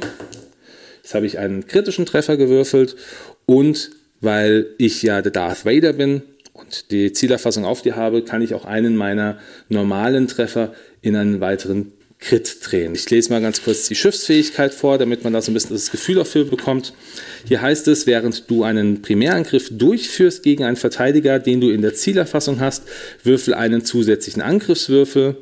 [1.02, 2.94] Jetzt habe ich einen kritischen Treffer gewürfelt
[3.46, 3.90] und
[4.20, 6.20] weil ich ja der Darth Vader bin
[6.52, 9.38] und die Zielerfassung auf die habe, kann ich auch einen meiner
[9.70, 12.94] normalen Treffer in einen weiteren Crit drehen.
[12.94, 15.90] Ich lese mal ganz kurz die Schiffsfähigkeit vor, damit man da so ein bisschen das
[15.90, 16.92] Gefühl dafür bekommt.
[17.46, 21.94] Hier heißt es, während du einen Primärangriff durchführst gegen einen Verteidiger, den du in der
[21.94, 22.84] Zielerfassung hast,
[23.24, 25.38] würfel einen zusätzlichen Angriffswürfel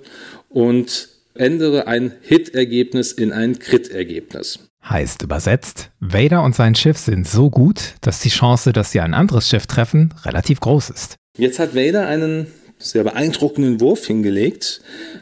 [0.48, 4.60] und ändere ein Hit-Ergebnis in ein Crit-Ergebnis.
[4.88, 9.14] Heißt übersetzt, Vader und sein Schiff sind so gut, dass die Chance, dass sie ein
[9.14, 11.16] anderes Schiff treffen, relativ groß ist.
[11.36, 12.46] Jetzt hat Vader einen
[12.78, 14.80] sehr beeindruckenden Wurf hingelegt.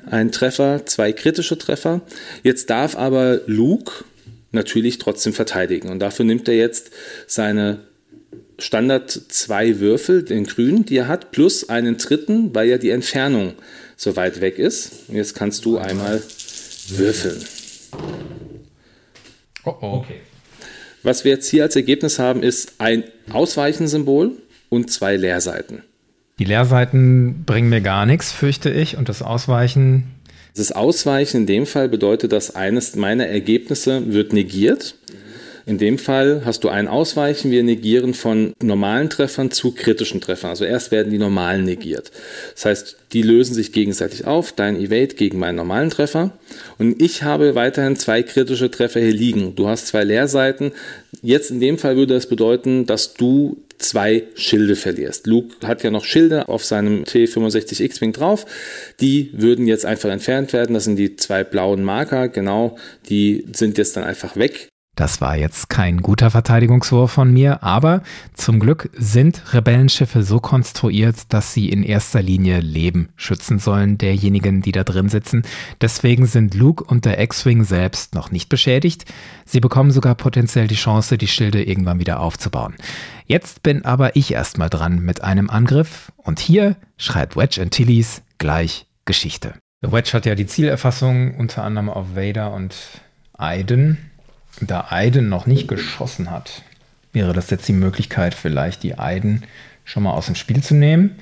[0.08, 2.02] Ein Treffer, zwei kritische Treffer.
[2.42, 4.04] Jetzt darf aber Luke
[4.52, 5.88] natürlich trotzdem verteidigen.
[5.88, 6.90] Und dafür nimmt er jetzt
[7.26, 7.80] seine
[8.58, 13.54] Standard zwei Würfel, den grünen, die er hat, plus einen dritten, weil ja die Entfernung
[13.96, 15.08] so weit weg ist.
[15.08, 16.22] Und jetzt kannst du einmal
[16.88, 17.44] würfeln.
[19.64, 19.86] Oh, oh.
[19.98, 20.20] Okay.
[21.02, 24.32] Was wir jetzt hier als Ergebnis haben, ist ein Ausweichensymbol
[24.70, 25.82] und zwei Leerseiten.
[26.38, 30.04] Die Leerseiten bringen mir gar nichts, fürchte ich, und das Ausweichen.
[30.54, 34.96] Das Ausweichen in dem Fall bedeutet, dass eines meiner Ergebnisse wird negiert.
[35.64, 40.50] In dem Fall hast du ein Ausweichen, wir negieren von normalen Treffern zu kritischen Treffern.
[40.50, 42.12] Also erst werden die normalen negiert.
[42.54, 46.30] Das heißt, die lösen sich gegenseitig auf, dein Evade gegen meinen normalen Treffer.
[46.78, 49.56] Und ich habe weiterhin zwei kritische Treffer hier liegen.
[49.56, 50.70] Du hast zwei Leerseiten.
[51.20, 55.26] Jetzt in dem Fall würde das bedeuten, dass du zwei Schilde verlierst.
[55.26, 58.46] Luke hat ja noch Schilde auf seinem T65 X-Wing drauf.
[59.00, 60.74] Die würden jetzt einfach entfernt werden.
[60.74, 62.76] Das sind die zwei blauen Marker, genau.
[63.08, 64.68] Die sind jetzt dann einfach weg.
[64.96, 71.34] Das war jetzt kein guter Verteidigungswurf von mir, aber zum Glück sind Rebellenschiffe so konstruiert,
[71.34, 75.42] dass sie in erster Linie Leben schützen sollen derjenigen, die da drin sitzen.
[75.82, 79.04] Deswegen sind Luke und der X-Wing selbst noch nicht beschädigt.
[79.44, 82.74] Sie bekommen sogar potenziell die Chance, die Schilde irgendwann wieder aufzubauen.
[83.26, 88.86] Jetzt bin aber ich erstmal dran mit einem Angriff und hier schreibt Wedge Antilles gleich
[89.04, 89.52] Geschichte.
[89.82, 92.74] Wedge hat ja die Zielerfassung unter anderem auf Vader und
[93.36, 93.98] Aiden
[94.60, 96.62] da Aiden noch nicht geschossen hat,
[97.12, 99.44] wäre das jetzt die Möglichkeit, vielleicht die Aiden
[99.84, 101.16] schon mal aus dem Spiel zu nehmen,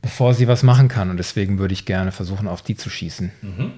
[0.00, 1.10] bevor sie was machen kann.
[1.10, 3.30] Und deswegen würde ich gerne versuchen, auf die zu schießen.
[3.42, 3.72] Mhm.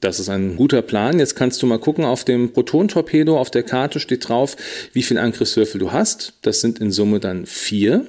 [0.00, 1.18] Das ist ein guter Plan.
[1.18, 4.56] Jetzt kannst du mal gucken, auf dem Proton-Torpedo, auf der Karte steht drauf,
[4.92, 6.34] wie viele Angriffswürfel du hast.
[6.42, 8.06] Das sind in Summe dann vier.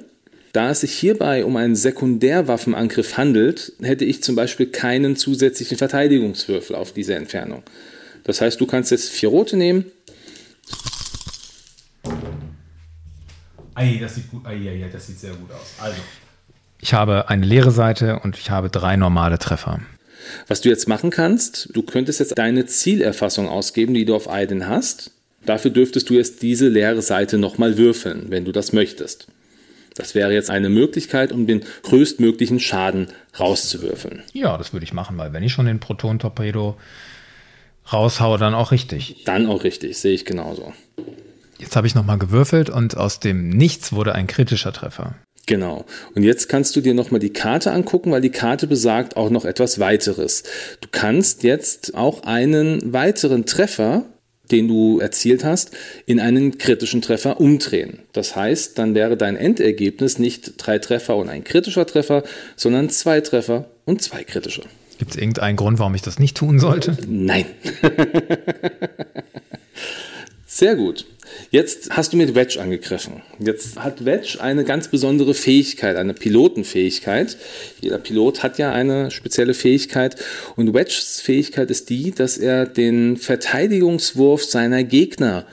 [0.52, 6.76] Da es sich hierbei um einen Sekundärwaffenangriff handelt, hätte ich zum Beispiel keinen zusätzlichen Verteidigungswürfel
[6.76, 7.62] auf diese Entfernung.
[8.26, 9.84] Das heißt, du kannst jetzt vier rote nehmen.
[13.74, 14.44] Ei, das sieht gut.
[14.44, 15.74] Ei, ei, ei, das sieht sehr gut aus.
[15.78, 15.96] Also.
[16.80, 19.80] Ich habe eine leere Seite und ich habe drei normale Treffer.
[20.48, 24.66] Was du jetzt machen kannst, du könntest jetzt deine Zielerfassung ausgeben, die du auf Aiden
[24.66, 25.12] hast.
[25.44, 29.28] Dafür dürftest du jetzt diese leere Seite nochmal würfeln, wenn du das möchtest.
[29.94, 33.06] Das wäre jetzt eine Möglichkeit, um den größtmöglichen Schaden
[33.38, 34.24] rauszuwürfeln.
[34.32, 36.76] Ja, das würde ich machen, weil wenn ich schon den Proton-Torpedo
[37.92, 39.22] raushaue, dann auch richtig.
[39.24, 40.72] Dann auch richtig, sehe ich genauso.
[41.58, 45.14] Jetzt habe ich nochmal gewürfelt und aus dem Nichts wurde ein kritischer Treffer.
[45.46, 45.84] Genau.
[46.14, 49.44] Und jetzt kannst du dir nochmal die Karte angucken, weil die Karte besagt auch noch
[49.44, 50.42] etwas weiteres.
[50.80, 54.04] Du kannst jetzt auch einen weiteren Treffer,
[54.50, 55.70] den du erzielt hast,
[56.04, 58.00] in einen kritischen Treffer umdrehen.
[58.12, 62.24] Das heißt, dann wäre dein Endergebnis nicht drei Treffer und ein kritischer Treffer,
[62.56, 64.62] sondern zwei Treffer und zwei kritische.
[64.98, 66.96] Gibt es irgendeinen Grund, warum ich das nicht tun sollte?
[67.06, 67.46] Nein.
[70.46, 71.04] Sehr gut.
[71.50, 73.22] Jetzt hast du mit Wedge angegriffen.
[73.38, 77.36] Jetzt hat Wedge eine ganz besondere Fähigkeit, eine Pilotenfähigkeit.
[77.80, 80.16] Jeder Pilot hat ja eine spezielle Fähigkeit.
[80.54, 85.46] Und Wedges Fähigkeit ist die, dass er den Verteidigungswurf seiner Gegner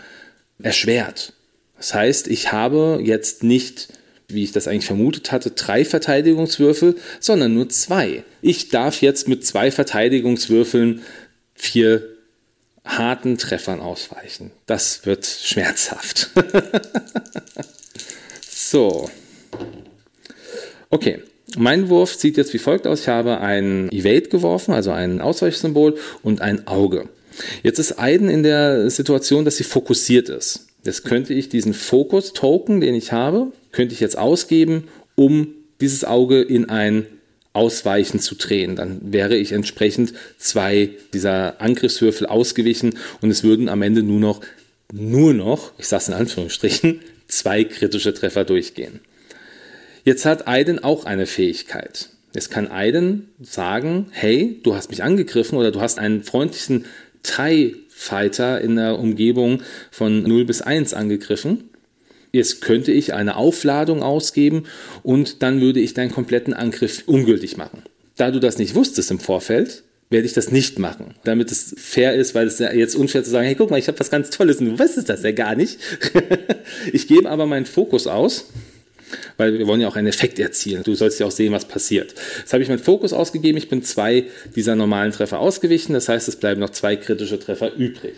[0.62, 1.34] erschwert.
[1.76, 3.90] Das heißt, ich habe jetzt nicht
[4.34, 8.24] wie ich das eigentlich vermutet hatte, drei Verteidigungswürfel, sondern nur zwei.
[8.42, 11.02] Ich darf jetzt mit zwei Verteidigungswürfeln
[11.56, 12.04] vier
[12.86, 14.52] harten Treffern ausweichen.
[14.66, 16.30] Das wird schmerzhaft.
[18.50, 19.10] so.
[20.90, 21.22] Okay.
[21.56, 23.02] Mein Wurf sieht jetzt wie folgt aus.
[23.02, 27.10] Ich habe ein Evade geworfen, also ein Ausweichsymbol und ein Auge.
[27.62, 30.68] Jetzt ist Aiden in der Situation, dass sie fokussiert ist.
[30.84, 35.48] Jetzt könnte ich diesen Fokus-Token, den ich habe, könnte ich jetzt ausgeben, um
[35.80, 37.06] dieses Auge in ein
[37.54, 38.76] ausweichen zu drehen.
[38.76, 44.42] Dann wäre ich entsprechend zwei dieser Angriffswürfel ausgewichen und es würden am Ende nur noch,
[44.92, 49.00] nur noch, ich sage es in Anführungsstrichen, zwei kritische Treffer durchgehen.
[50.04, 52.10] Jetzt hat Aiden auch eine Fähigkeit.
[52.34, 56.86] Jetzt kann Aiden sagen, hey, du hast mich angegriffen oder du hast einen freundlichen
[57.22, 61.70] TIE Fighter in der Umgebung von 0 bis 1 angegriffen.
[62.34, 64.64] Jetzt könnte ich eine Aufladung ausgeben
[65.04, 67.84] und dann würde ich deinen kompletten Angriff ungültig machen.
[68.18, 72.14] Da du das nicht wusstest im Vorfeld, werde ich das nicht machen, damit es fair
[72.14, 74.30] ist, weil es ja jetzt unfair zu sagen, hey, guck mal, ich habe was ganz
[74.30, 75.80] Tolles und du weißt das ja gar nicht.
[76.92, 78.50] ich gebe aber meinen Fokus aus
[79.38, 80.84] weil wir wollen ja auch einen Effekt erzielen.
[80.84, 82.14] Du sollst ja auch sehen, was passiert.
[82.40, 83.58] Jetzt habe ich meinen Fokus ausgegeben.
[83.58, 85.94] Ich bin zwei dieser normalen Treffer ausgewichen.
[85.94, 88.16] Das heißt, es bleiben noch zwei kritische Treffer übrig.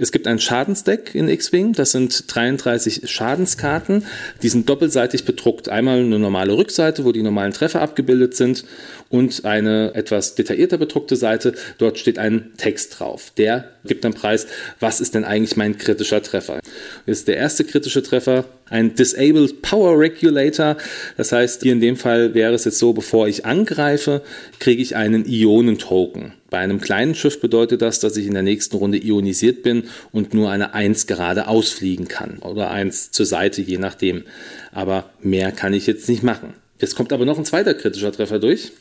[0.00, 4.06] Es gibt ein Schadensdeck in X-Wing, das sind 33 Schadenskarten,
[4.42, 5.68] die sind doppelseitig bedruckt.
[5.68, 8.64] Einmal eine normale Rückseite, wo die normalen Treffer abgebildet sind
[9.08, 11.52] und eine etwas detaillierter bedruckte Seite.
[11.78, 13.32] Dort steht ein Text drauf.
[13.36, 14.46] Der gibt dann Preis,
[14.78, 16.60] was ist denn eigentlich mein kritischer Treffer.
[17.06, 20.76] Ist der erste kritische Treffer, ein Disabled Power Regulator.
[21.16, 24.22] Das heißt, hier in dem Fall wäre es jetzt so, bevor ich angreife,
[24.58, 26.32] kriege ich einen Ionentoken.
[26.50, 30.32] Bei einem kleinen Schiff bedeutet das, dass ich in der nächsten Runde ionisiert bin und
[30.32, 34.24] nur eine 1 gerade ausfliegen kann oder 1 zur Seite, je nachdem.
[34.72, 36.54] Aber mehr kann ich jetzt nicht machen.
[36.80, 38.72] Jetzt kommt aber noch ein zweiter kritischer Treffer durch.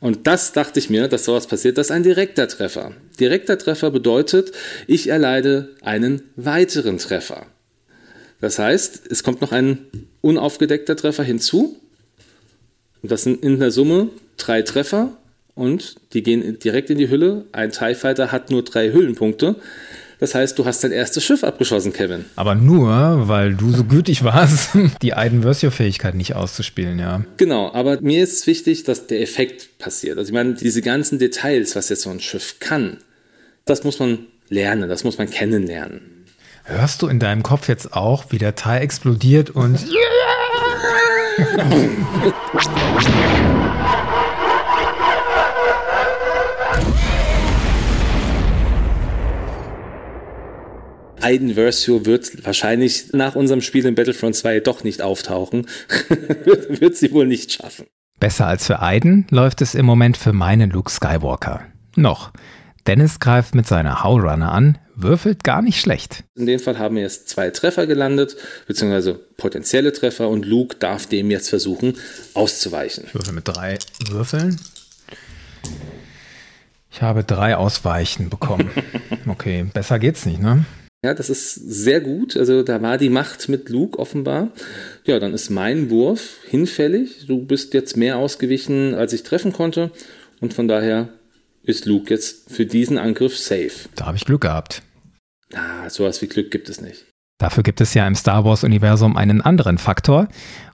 [0.00, 1.76] Und das dachte ich mir, dass sowas passiert.
[1.76, 2.92] Das ist ein direkter Treffer.
[3.20, 4.52] Direkter Treffer bedeutet,
[4.86, 7.46] ich erleide einen weiteren Treffer.
[8.40, 9.78] Das heißt, es kommt noch ein
[10.20, 11.76] unaufgedeckter Treffer hinzu.
[13.02, 15.10] Und das sind in der Summe drei Treffer
[15.54, 17.44] und die gehen direkt in die Hülle.
[17.52, 19.56] Ein TIE Fighter hat nur drei Hüllenpunkte.
[20.20, 22.26] Das heißt, du hast dein erstes Schiff abgeschossen, Kevin.
[22.36, 24.70] Aber nur, weil du so gütig warst,
[25.02, 27.24] die Aiden Versio-Fähigkeit nicht auszuspielen, ja.
[27.38, 30.18] Genau, aber mir ist es wichtig, dass der Effekt passiert.
[30.18, 32.98] Also ich meine, diese ganzen Details, was jetzt so ein Schiff kann,
[33.64, 36.02] das muss man lernen, das muss man kennenlernen.
[36.70, 39.76] Hörst du in deinem Kopf jetzt auch, wie der Teil explodiert und
[51.20, 55.66] Aiden Versio wird wahrscheinlich nach unserem Spiel in Battlefront 2 doch nicht auftauchen.
[56.44, 57.86] wird, wird sie wohl nicht schaffen.
[58.20, 61.66] Besser als für Aiden läuft es im Moment für meinen Luke Skywalker.
[61.96, 62.30] Noch.
[62.86, 66.24] Dennis greift mit seiner Howlrunner an, würfelt gar nicht schlecht.
[66.36, 71.06] In dem Fall haben wir jetzt zwei Treffer gelandet, beziehungsweise potenzielle Treffer und Luke darf
[71.06, 71.94] dem jetzt versuchen
[72.34, 73.04] auszuweichen.
[73.06, 74.58] Ich würfel mit drei Würfeln.
[76.92, 78.70] Ich habe drei Ausweichen bekommen.
[79.26, 80.64] Okay, besser geht's nicht, ne?
[81.04, 82.36] Ja, das ist sehr gut.
[82.36, 84.48] Also da war die Macht mit Luke offenbar.
[85.04, 87.26] Ja, dann ist mein Wurf hinfällig.
[87.26, 89.90] Du bist jetzt mehr ausgewichen, als ich treffen konnte.
[90.40, 91.08] Und von daher
[91.62, 93.88] ist Luke jetzt für diesen Angriff safe.
[93.94, 94.82] Da habe ich Glück gehabt.
[95.52, 97.06] Ah, sowas wie Glück gibt es nicht.
[97.38, 100.28] Dafür gibt es ja im Star Wars-Universum einen anderen Faktor.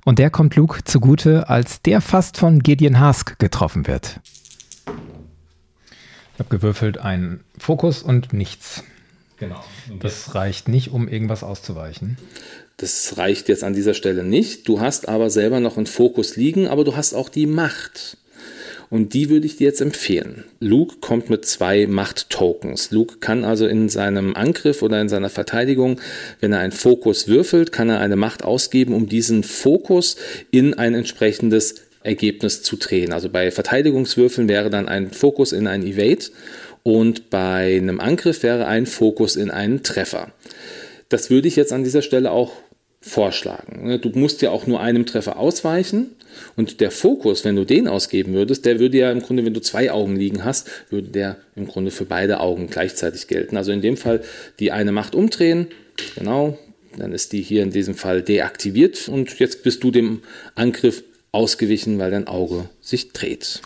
[0.04, 4.20] Und der kommt Luke zugute, als der fast von Gideon Hask getroffen wird.
[6.34, 8.82] Ich habe gewürfelt einen Fokus und nichts.
[9.38, 9.62] Genau.
[10.00, 12.18] Das reicht nicht, um irgendwas auszuweichen.
[12.78, 14.68] Das reicht jetzt an dieser Stelle nicht.
[14.68, 18.18] Du hast aber selber noch einen Fokus liegen, aber du hast auch die Macht.
[18.90, 20.44] Und die würde ich dir jetzt empfehlen.
[20.60, 22.90] Luke kommt mit zwei Macht-Tokens.
[22.90, 26.00] Luke kann also in seinem Angriff oder in seiner Verteidigung,
[26.40, 30.16] wenn er einen Fokus würfelt, kann er eine Macht ausgeben, um diesen Fokus
[30.50, 33.12] in ein entsprechendes Ergebnis zu drehen.
[33.12, 36.26] Also bei Verteidigungswürfeln wäre dann ein Fokus in ein Evade
[36.82, 40.32] und bei einem Angriff wäre ein Fokus in einen Treffer.
[41.08, 42.52] Das würde ich jetzt an dieser Stelle auch
[43.00, 44.00] vorschlagen.
[44.00, 46.15] Du musst ja auch nur einem Treffer ausweichen
[46.56, 49.60] und der Fokus, wenn du den ausgeben würdest, der würde ja im Grunde, wenn du
[49.60, 53.56] zwei Augen liegen hast, würde der im Grunde für beide Augen gleichzeitig gelten.
[53.56, 54.22] Also in dem Fall
[54.60, 55.68] die eine Macht umdrehen,
[56.16, 56.58] genau,
[56.96, 60.22] dann ist die hier in diesem Fall deaktiviert und jetzt bist du dem
[60.54, 63.60] Angriff ausgewichen, weil dein Auge sich dreht.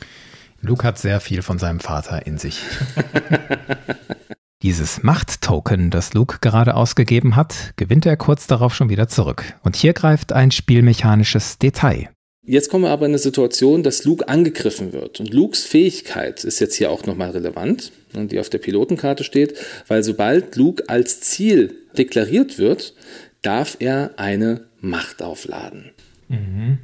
[0.62, 2.60] Luke hat sehr viel von seinem Vater in sich.
[4.62, 9.42] Dieses Macht-Token, das Luke gerade ausgegeben hat, gewinnt er kurz darauf schon wieder zurück.
[9.62, 12.10] Und hier greift ein spielmechanisches Detail.
[12.50, 15.20] Jetzt kommen wir aber in eine Situation, dass Luke angegriffen wird.
[15.20, 20.02] Und Lukes Fähigkeit ist jetzt hier auch nochmal relevant, die auf der Pilotenkarte steht, weil
[20.02, 22.94] sobald Luke als Ziel deklariert wird,
[23.42, 25.92] darf er eine Macht aufladen.
[26.26, 26.78] Mhm.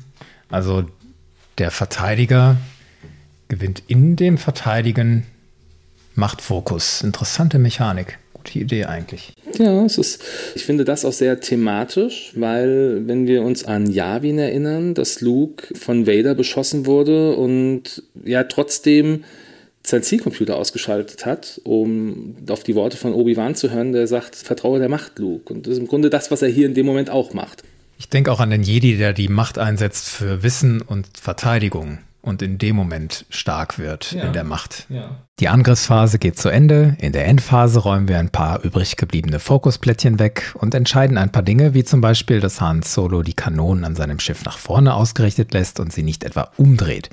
[0.49, 0.85] Also
[1.59, 2.59] der Verteidiger
[3.49, 5.27] gewinnt in dem Verteidigen
[6.15, 7.03] Machtfokus.
[7.03, 8.21] Interessante Mechanik.
[8.53, 9.33] Die Idee eigentlich.
[9.59, 10.23] Ja, es ist,
[10.55, 15.75] ich finde das auch sehr thematisch, weil wenn wir uns an Yavin erinnern, dass Luke
[15.75, 19.25] von Vader beschossen wurde und ja trotzdem
[19.83, 24.79] sein Zielcomputer ausgeschaltet hat, um auf die Worte von Obi-Wan zu hören, der sagt, vertraue
[24.79, 25.53] der Macht, Luke.
[25.53, 27.63] Und das ist im Grunde das, was er hier in dem Moment auch macht.
[27.99, 32.43] Ich denke auch an den Jedi, der die Macht einsetzt für Wissen und Verteidigung und
[32.43, 34.25] in dem Moment stark wird ja.
[34.25, 34.87] in der Macht.
[34.89, 35.11] Ja.
[35.39, 36.97] Die Angriffsphase geht zu Ende.
[36.99, 41.45] In der Endphase räumen wir ein paar übrig gebliebene Fokusplättchen weg und entscheiden ein paar
[41.45, 45.53] Dinge, wie zum Beispiel, dass Han Solo die Kanonen an seinem Schiff nach vorne ausgerichtet
[45.53, 47.11] lässt und sie nicht etwa umdreht.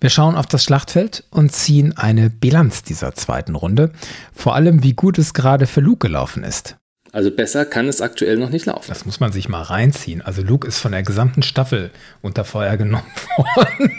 [0.00, 3.90] Wir schauen auf das Schlachtfeld und ziehen eine Bilanz dieser zweiten Runde,
[4.32, 6.76] vor allem wie gut es gerade für Luke gelaufen ist.
[7.16, 8.84] Also besser kann es aktuell noch nicht laufen.
[8.88, 10.20] Das muss man sich mal reinziehen.
[10.20, 11.90] Also Luke ist von der gesamten Staffel
[12.20, 13.06] unter Feuer genommen
[13.38, 13.90] worden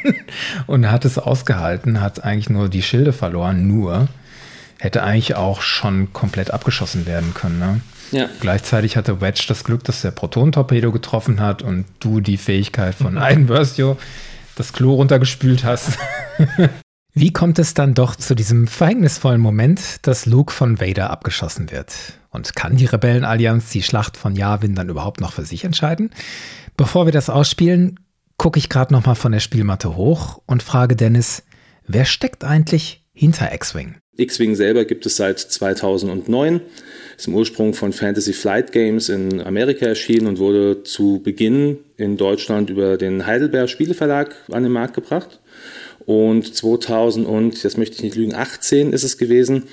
[0.68, 4.08] und hat es ausgehalten, hat eigentlich nur die Schilde verloren, nur
[4.78, 7.58] hätte eigentlich auch schon komplett abgeschossen werden können.
[7.58, 7.82] Ne?
[8.12, 8.30] Ja.
[8.40, 13.14] Gleichzeitig hatte Wedge das Glück, dass der Proton-Torpedo getroffen hat und du die Fähigkeit von
[13.14, 13.22] mhm.
[13.22, 13.98] Einversio
[14.54, 15.98] das Klo runtergespült hast.
[17.16, 21.92] Wie kommt es dann doch zu diesem verhängnisvollen Moment, dass Luke von Vader abgeschossen wird?
[22.38, 26.12] Und kann die Rebellenallianz die Schlacht von Yavin dann überhaupt noch für sich entscheiden?
[26.78, 28.00] Bevor wir das ausspielen,
[28.38, 31.42] gucke ich gerade nochmal von der Spielmatte hoch und frage Dennis,
[31.88, 33.96] wer steckt eigentlich hinter X-Wing?
[34.18, 36.62] X-Wing selber gibt es seit 2009,
[37.18, 42.18] ist im Ursprung von Fantasy Flight Games in Amerika erschienen und wurde zu Beginn in
[42.18, 45.40] Deutschland über den Heidelberg Spieleverlag an den Markt gebracht.
[46.06, 49.64] Und 2000 und, das möchte ich nicht lügen, 18 ist es gewesen,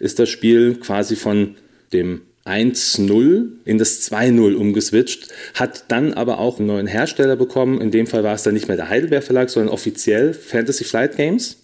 [0.00, 1.56] ist das Spiel quasi von
[1.94, 7.80] dem 1-0 in das 2-0 umgeswitcht, hat dann aber auch einen neuen Hersteller bekommen.
[7.80, 11.16] In dem Fall war es dann nicht mehr der Heidelberg Verlag, sondern offiziell Fantasy Flight
[11.16, 11.56] Games.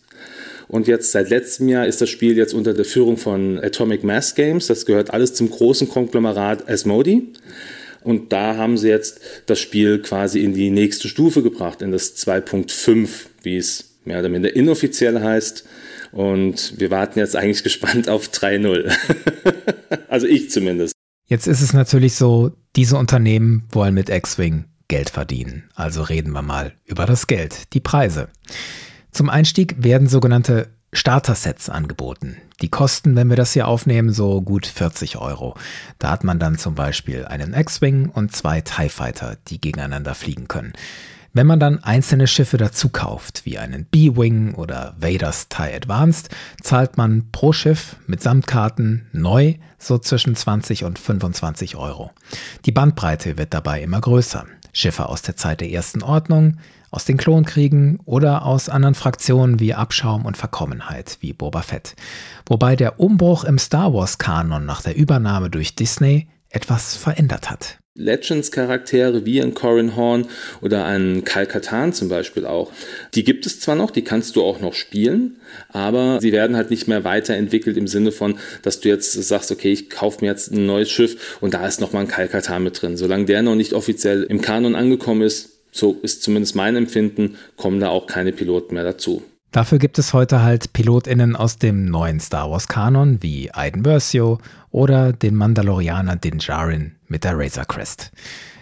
[0.68, 4.34] Und jetzt seit letztem Jahr ist das Spiel jetzt unter der Führung von Atomic Mass
[4.36, 4.68] Games.
[4.68, 7.22] Das gehört alles zum großen Konglomerat Asmodee.
[8.02, 12.16] Und da haben sie jetzt das Spiel quasi in die nächste Stufe gebracht, in das
[12.16, 13.08] 2.5,
[13.42, 15.64] wie es mehr oder minder inoffiziell heißt.
[16.12, 18.92] Und wir warten jetzt eigentlich gespannt auf 3.0.
[20.08, 20.94] also ich zumindest.
[21.26, 25.70] Jetzt ist es natürlich so, diese Unternehmen wollen mit X-Wing Geld verdienen.
[25.74, 28.28] Also reden wir mal über das Geld, die Preise.
[29.12, 32.36] Zum Einstieg werden sogenannte Starter-Sets angeboten.
[32.60, 35.56] Die kosten, wenn wir das hier aufnehmen, so gut 40 Euro.
[36.00, 40.48] Da hat man dann zum Beispiel einen X-Wing und zwei TIE Fighter, die gegeneinander fliegen
[40.48, 40.72] können.
[41.32, 46.28] Wenn man dann einzelne Schiffe dazu kauft, wie einen B-Wing oder Vaders TIE Advanced,
[46.60, 52.10] zahlt man pro Schiff mit Samtkarten neu so zwischen 20 und 25 Euro.
[52.64, 54.44] Die Bandbreite wird dabei immer größer.
[54.72, 56.56] Schiffe aus der Zeit der ersten Ordnung,
[56.90, 61.94] aus den Klonkriegen oder aus anderen Fraktionen wie Abschaum und Verkommenheit wie Boba Fett.
[62.46, 67.79] Wobei der Umbruch im Star Wars-Kanon nach der Übernahme durch Disney etwas verändert hat.
[67.96, 70.26] Legends-Charaktere wie ein Corin Horn
[70.62, 72.72] oder ein Kal Katan zum Beispiel auch.
[73.14, 76.70] Die gibt es zwar noch, die kannst du auch noch spielen, aber sie werden halt
[76.70, 80.52] nicht mehr weiterentwickelt im Sinne von, dass du jetzt sagst, okay, ich kaufe mir jetzt
[80.52, 82.96] ein neues Schiff und da ist nochmal ein Kal Katan mit drin.
[82.96, 87.80] Solange der noch nicht offiziell im Kanon angekommen ist, so ist zumindest mein Empfinden, kommen
[87.80, 89.22] da auch keine Piloten mehr dazu.
[89.52, 94.38] Dafür gibt es heute halt PilotInnen aus dem neuen Star Wars Kanon wie Aiden Versio
[94.70, 98.12] oder den Mandalorianer Din Djarin mit der Razor Crest.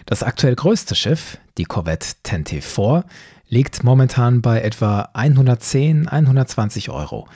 [0.07, 3.03] Das aktuell größte Schiff, die Corvette Tente 4,
[3.49, 7.27] liegt momentan bei etwa 110, 120 Euro.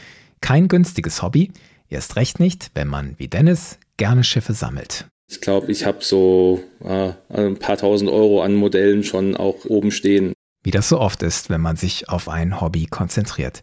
[0.42, 1.52] Kein günstiges Hobby,
[1.90, 5.06] erst recht nicht, wenn man wie Dennis gerne Schiffe sammelt.
[5.30, 9.92] Ich glaube, ich habe so äh, ein paar tausend Euro an Modellen schon auch oben
[9.92, 10.34] stehen.
[10.64, 13.62] Wie das so oft ist, wenn man sich auf ein Hobby konzentriert.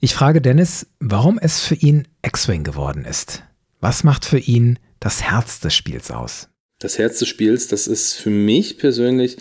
[0.00, 3.42] Ich frage Dennis, warum es für ihn X-Wing geworden ist.
[3.80, 6.48] Was macht für ihn das Herz des Spiels aus?
[6.78, 9.38] Das Herz des Spiels, das ist für mich persönlich,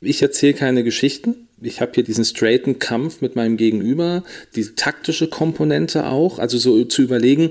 [0.00, 1.48] ich erzähle keine Geschichten.
[1.60, 4.24] Ich habe hier diesen straighten Kampf mit meinem Gegenüber,
[4.56, 7.50] die taktische Komponente auch, also so zu überlegen,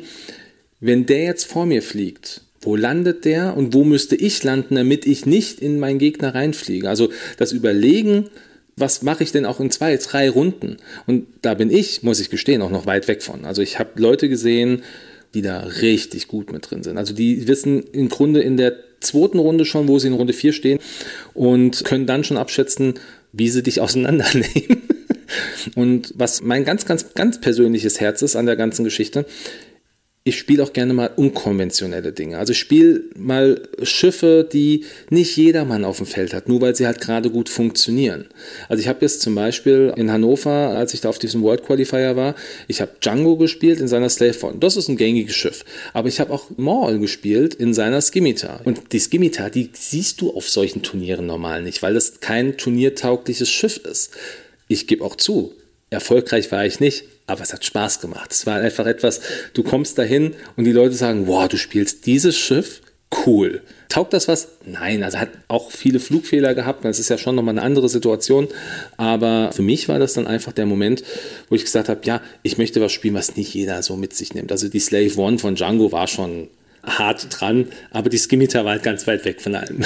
[0.81, 5.07] wenn der jetzt vor mir fliegt wo landet der und wo müsste ich landen, damit
[5.07, 6.87] ich nicht in meinen Gegner reinfliege?
[6.87, 8.29] Also das Überlegen,
[8.75, 10.77] was mache ich denn auch in zwei, drei Runden?
[11.07, 13.45] Und da bin ich, muss ich gestehen, auch noch weit weg von.
[13.45, 14.83] Also ich habe Leute gesehen,
[15.33, 16.97] die da richtig gut mit drin sind.
[16.97, 20.53] Also die wissen im Grunde in der zweiten Runde schon, wo sie in Runde vier
[20.53, 20.79] stehen
[21.33, 22.95] und können dann schon abschätzen,
[23.31, 24.81] wie sie dich auseinandernehmen.
[25.75, 29.25] Und was mein ganz, ganz, ganz persönliches Herz ist an der ganzen Geschichte,
[30.23, 32.37] ich spiele auch gerne mal unkonventionelle Dinge.
[32.37, 36.85] Also ich spiele mal Schiffe, die nicht jedermann auf dem Feld hat, nur weil sie
[36.85, 38.27] halt gerade gut funktionieren.
[38.69, 42.15] Also ich habe jetzt zum Beispiel in Hannover, als ich da auf diesem World Qualifier
[42.15, 42.35] war,
[42.67, 44.59] ich habe Django gespielt in seiner Slave Form.
[44.59, 45.65] Das ist ein gängiges Schiff.
[45.91, 48.61] Aber ich habe auch Maul gespielt in seiner Skimitar.
[48.63, 53.49] Und die Skimitar, die siehst du auf solchen Turnieren normal nicht, weil das kein turniertaugliches
[53.49, 54.11] Schiff ist.
[54.67, 55.53] Ich gebe auch zu,
[55.89, 58.31] erfolgreich war ich nicht, aber es hat Spaß gemacht.
[58.31, 59.21] Es war einfach etwas,
[59.53, 62.81] du kommst dahin und die Leute sagen, wow, du spielst dieses Schiff,
[63.25, 63.61] cool.
[63.89, 64.49] Taugt das was?
[64.65, 66.85] Nein, also hat auch viele Flugfehler gehabt.
[66.85, 68.47] Das ist ja schon nochmal eine andere Situation.
[68.97, 71.03] Aber für mich war das dann einfach der Moment,
[71.49, 74.33] wo ich gesagt habe, ja, ich möchte was spielen, was nicht jeder so mit sich
[74.33, 74.51] nimmt.
[74.51, 76.47] Also die Slave One von Django war schon
[76.83, 79.85] hart dran, aber die Skimitar war halt ganz weit weg von allem.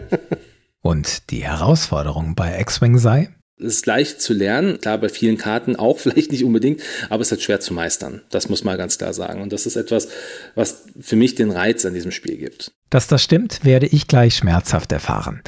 [0.82, 3.30] und die Herausforderung bei X-Wing sei?
[3.58, 7.28] Es ist leicht zu lernen, klar bei vielen Karten auch vielleicht nicht unbedingt, aber es
[7.28, 8.22] ist halt schwer zu meistern.
[8.30, 9.40] Das muss man ganz klar sagen.
[9.40, 10.08] Und das ist etwas,
[10.54, 12.72] was für mich den Reiz an diesem Spiel gibt.
[12.90, 15.42] Dass das stimmt, werde ich gleich schmerzhaft erfahren.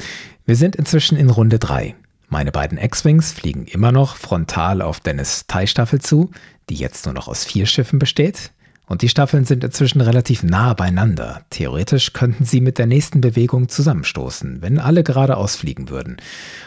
[0.45, 1.95] Wir sind inzwischen in Runde 3.
[2.27, 6.31] Meine beiden X-Wings fliegen immer noch frontal auf Dennis Thai-Staffel zu,
[6.69, 8.51] die jetzt nur noch aus vier Schiffen besteht.
[8.89, 11.45] Und die Staffeln sind inzwischen relativ nah beieinander.
[11.51, 16.17] Theoretisch könnten sie mit der nächsten Bewegung zusammenstoßen, wenn alle geradeaus fliegen würden.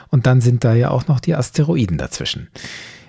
[0.09, 2.49] Und dann sind da ja auch noch die Asteroiden dazwischen.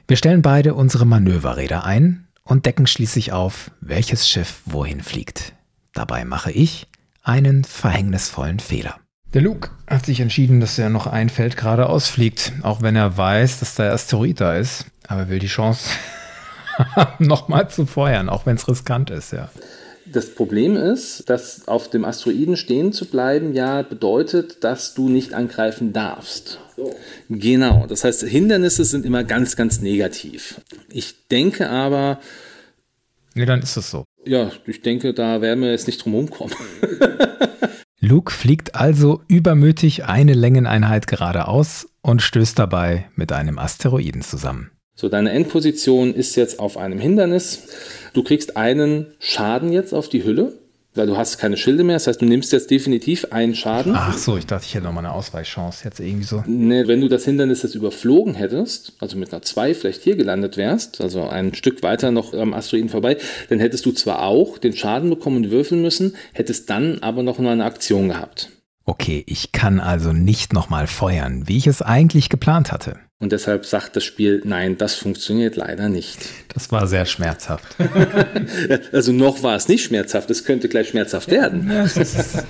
[0.07, 5.53] Wir stellen beide unsere Manöverräder ein und decken schließlich auf, welches Schiff wohin fliegt.
[5.93, 6.87] Dabei mache ich
[7.21, 8.95] einen verhängnisvollen Fehler.
[9.35, 13.15] Der Luke hat sich entschieden, dass er noch ein Feld geradeaus fliegt, auch wenn er
[13.15, 14.87] weiß, dass der Asteroid da ist.
[15.07, 15.91] Aber er will die Chance
[17.19, 19.49] nochmal zu feuern, auch wenn es riskant ist, ja.
[20.05, 25.33] Das Problem ist, dass auf dem Asteroiden stehen zu bleiben ja bedeutet, dass du nicht
[25.33, 26.59] angreifen darfst.
[26.75, 26.93] So.
[27.29, 30.61] Genau, das heißt, Hindernisse sind immer ganz, ganz negativ.
[30.89, 32.19] Ich denke aber.
[33.33, 34.03] Nee, dann ist es so.
[34.25, 36.55] Ja, ich denke, da werden wir jetzt nicht drum rumkommen.
[37.99, 44.72] Luke fliegt also übermütig eine Längeneinheit geradeaus und stößt dabei mit einem Asteroiden zusammen.
[44.95, 47.63] So, deine Endposition ist jetzt auf einem Hindernis.
[48.13, 50.53] Du kriegst einen Schaden jetzt auf die Hülle,
[50.93, 51.95] weil du hast keine Schilde mehr.
[51.95, 53.93] Das heißt, du nimmst jetzt definitiv einen Schaden.
[53.95, 56.43] Ach so, ich dachte, ich hätte nochmal eine Ausweichchance jetzt irgendwie so.
[56.45, 60.57] Nee, wenn du das Hindernis jetzt überflogen hättest, also mit einer 2 vielleicht hier gelandet
[60.57, 63.17] wärst, also ein Stück weiter noch am Asteroiden vorbei,
[63.49, 67.39] dann hättest du zwar auch den Schaden bekommen und würfeln müssen, hättest dann aber noch
[67.39, 68.51] mal eine Aktion gehabt.
[68.85, 72.99] Okay, ich kann also nicht nochmal feuern, wie ich es eigentlich geplant hatte.
[73.23, 76.19] Und deshalb sagt das Spiel, nein, das funktioniert leider nicht.
[76.53, 77.63] Das war sehr schmerzhaft.
[78.91, 81.71] also noch war es nicht schmerzhaft, es könnte gleich schmerzhaft werden.
[81.71, 82.43] Ja, das ist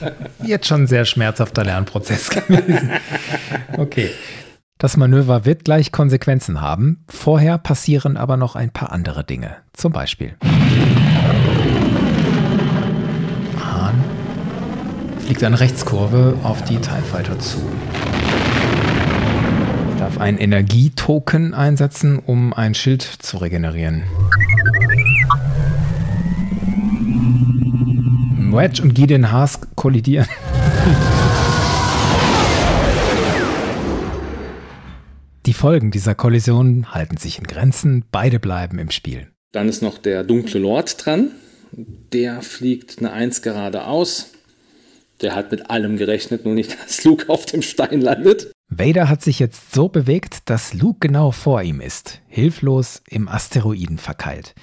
[0.44, 2.90] jetzt schon ein sehr schmerzhafter Lernprozess gewesen.
[3.78, 4.10] Okay.
[4.80, 7.06] Das Manöver wird gleich Konsequenzen haben.
[7.08, 9.58] Vorher passieren aber noch ein paar andere Dinge.
[9.74, 10.36] Zum Beispiel.
[13.60, 14.04] Hahn
[15.20, 17.62] fliegt eine Rechtskurve auf die TIE Fighter zu
[20.04, 24.04] darf einen Energietoken einsetzen, um ein Schild zu regenerieren.
[28.52, 30.28] Wedge und Gideon Haas kollidieren.
[35.46, 39.30] Die Folgen dieser Kollision halten sich in Grenzen, beide bleiben im Spiel.
[39.54, 41.32] Dann ist noch der dunkle Lord dran.
[41.72, 44.33] Der fliegt eine Eins geradeaus.
[45.22, 48.52] Der hat mit allem gerechnet, nur nicht, dass Luke auf dem Stein landet.
[48.70, 53.98] Vader hat sich jetzt so bewegt, dass Luke genau vor ihm ist, hilflos im Asteroiden
[53.98, 54.56] verkeilt.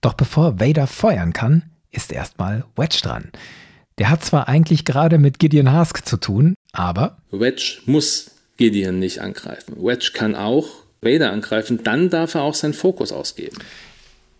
[0.00, 3.30] Doch bevor Vader feuern kann, ist erstmal Wedge dran.
[3.98, 9.20] Der hat zwar eigentlich gerade mit Gideon Hask zu tun, aber Wedge muss Gideon nicht
[9.20, 9.76] angreifen.
[9.78, 10.66] Wedge kann auch
[11.02, 13.58] Vader angreifen, dann darf er auch seinen Fokus ausgeben.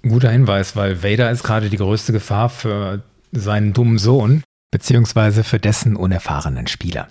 [0.03, 4.43] Guter Hinweis, weil Vader ist gerade die größte Gefahr für seinen dummen Sohn,
[4.73, 7.07] beziehungsweise für dessen unerfahrenen Spieler.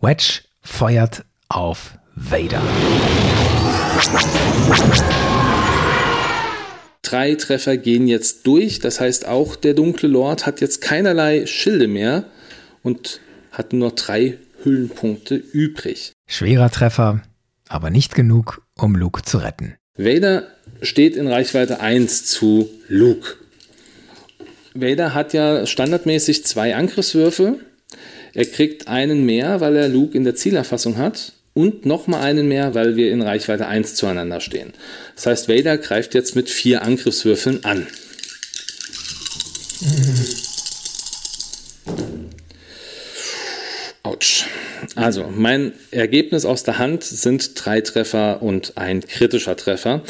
[0.00, 2.60] Wedge feuert auf Vader.
[7.02, 11.86] Drei Treffer gehen jetzt durch, das heißt auch der dunkle Lord hat jetzt keinerlei Schilde
[11.86, 12.24] mehr
[12.82, 13.20] und
[13.52, 16.12] hat nur noch drei Hüllenpunkte übrig.
[16.26, 17.22] Schwerer Treffer,
[17.68, 19.74] aber nicht genug, um Luke zu retten.
[19.96, 20.46] Vader
[20.80, 23.36] steht in Reichweite 1 zu Luke.
[24.74, 27.58] Vader hat ja standardmäßig zwei Angriffswürfe.
[28.34, 32.74] Er kriegt einen mehr, weil er Luke in der Zielerfassung hat und nochmal einen mehr,
[32.74, 34.72] weil wir in Reichweite 1 zueinander stehen.
[35.14, 37.86] Das heißt, Vader greift jetzt mit vier Angriffswürfeln an.
[44.22, 44.44] Autsch.
[44.94, 50.02] Also, mein Ergebnis aus der Hand sind drei Treffer und ein kritischer Treffer.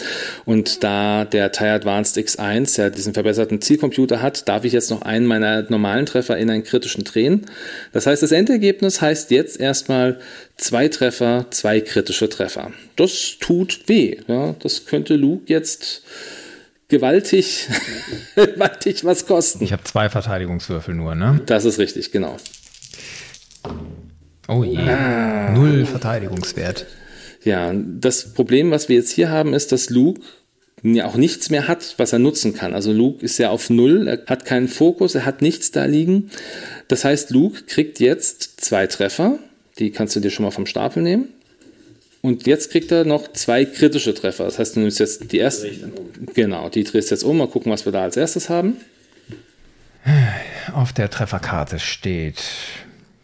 [0.44, 5.02] Und da der TIE Advanced X1 ja diesen verbesserten Zielcomputer hat, darf ich jetzt noch
[5.02, 7.46] einen meiner normalen Treffer in einen kritischen drehen.
[7.92, 10.20] Das heißt, das Endergebnis heißt jetzt erstmal
[10.56, 12.70] zwei Treffer, zwei kritische Treffer.
[12.96, 14.18] Das tut weh.
[14.26, 16.02] Ja, das könnte Luke jetzt
[16.88, 17.68] gewaltig,
[18.34, 19.64] gewaltig was kosten.
[19.64, 21.40] Ich habe zwei Verteidigungswürfel nur, ne?
[21.46, 22.36] Das ist richtig, genau.
[24.48, 24.78] Oh je.
[24.78, 25.50] Ah.
[25.52, 26.86] Null Verteidigungswert.
[27.44, 30.20] Ja, das Problem, was wir jetzt hier haben, ist, dass Luke
[30.82, 32.74] ja auch nichts mehr hat, was er nutzen kann.
[32.74, 36.30] Also Luke ist ja auf Null, er hat keinen Fokus, er hat nichts da liegen.
[36.88, 39.38] Das heißt, Luke kriegt jetzt zwei Treffer,
[39.78, 41.28] die kannst du dir schon mal vom Stapel nehmen.
[42.20, 44.44] Und jetzt kriegt er noch zwei kritische Treffer.
[44.44, 45.70] Das heißt, du nimmst jetzt die erste.
[46.34, 47.36] Genau, die drehst jetzt um.
[47.36, 48.76] Mal gucken, was wir da als erstes haben.
[50.72, 52.44] Auf der Trefferkarte steht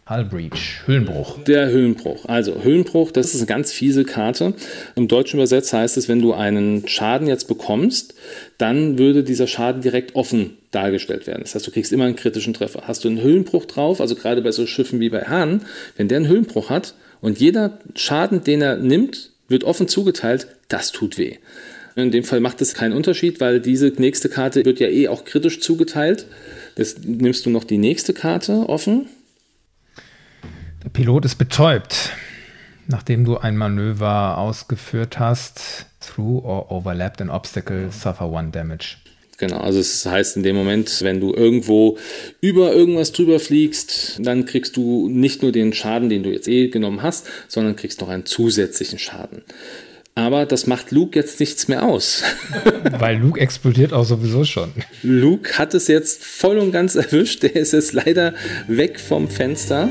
[0.08, 1.44] Hull Breach, Höhlenbruch.
[1.44, 2.24] Der Höhlenbruch.
[2.24, 4.54] Also Höhlenbruch, das ist eine ganz fiese Karte.
[4.96, 8.14] Im Deutschen übersetzt heißt es, wenn du einen Schaden jetzt bekommst,
[8.56, 11.42] dann würde dieser Schaden direkt offen dargestellt werden.
[11.42, 12.84] Das heißt, du kriegst immer einen kritischen Treffer.
[12.86, 15.66] Hast du einen Höhlenbruch drauf, also gerade bei so Schiffen wie bei Hahn,
[15.98, 20.46] wenn der einen Höhlenbruch hat, und jeder Schaden, den er nimmt, wird offen zugeteilt.
[20.68, 21.36] Das tut weh.
[21.96, 25.24] In dem Fall macht es keinen Unterschied, weil diese nächste Karte wird ja eh auch
[25.24, 26.26] kritisch zugeteilt.
[26.76, 29.06] Jetzt nimmst du noch die nächste Karte offen.
[30.88, 32.12] Der Pilot ist betäubt.
[32.86, 38.96] Nachdem du ein Manöver ausgeführt hast, through or overlapped an obstacle, suffer one damage.
[39.36, 41.98] Genau, also es heißt in dem Moment, wenn du irgendwo
[42.40, 46.68] über irgendwas drüber fliegst, dann kriegst du nicht nur den Schaden, den du jetzt eh
[46.68, 49.42] genommen hast, sondern kriegst noch einen zusätzlichen Schaden.
[50.14, 52.22] Aber das macht Luke jetzt nichts mehr aus.
[52.98, 54.72] Weil Luke explodiert auch sowieso schon.
[55.02, 57.42] Luke hat es jetzt voll und ganz erwischt.
[57.42, 58.32] Der ist jetzt leider
[58.68, 59.90] weg vom Fenster.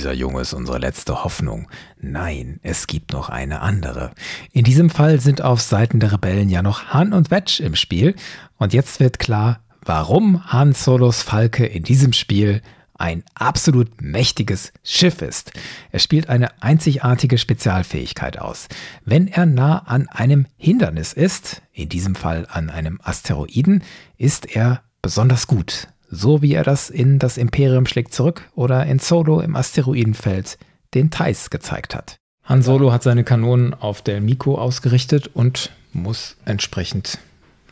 [0.00, 1.68] Dieser Junge ist unsere letzte Hoffnung.
[2.00, 4.12] Nein, es gibt noch eine andere.
[4.50, 8.14] In diesem Fall sind auf Seiten der Rebellen ja noch Han und Wedge im Spiel.
[8.56, 12.62] Und jetzt wird klar, warum Han Solos Falke in diesem Spiel
[12.94, 15.52] ein absolut mächtiges Schiff ist.
[15.92, 18.68] Er spielt eine einzigartige Spezialfähigkeit aus.
[19.04, 23.82] Wenn er nah an einem Hindernis ist, in diesem Fall an einem Asteroiden,
[24.16, 28.98] ist er besonders gut so wie er das in Das Imperium schlägt zurück oder in
[28.98, 30.58] Solo im Asteroidenfeld
[30.94, 32.18] den Thais gezeigt hat.
[32.44, 37.18] Han Solo hat seine Kanonen auf Del Mico ausgerichtet und muss entsprechend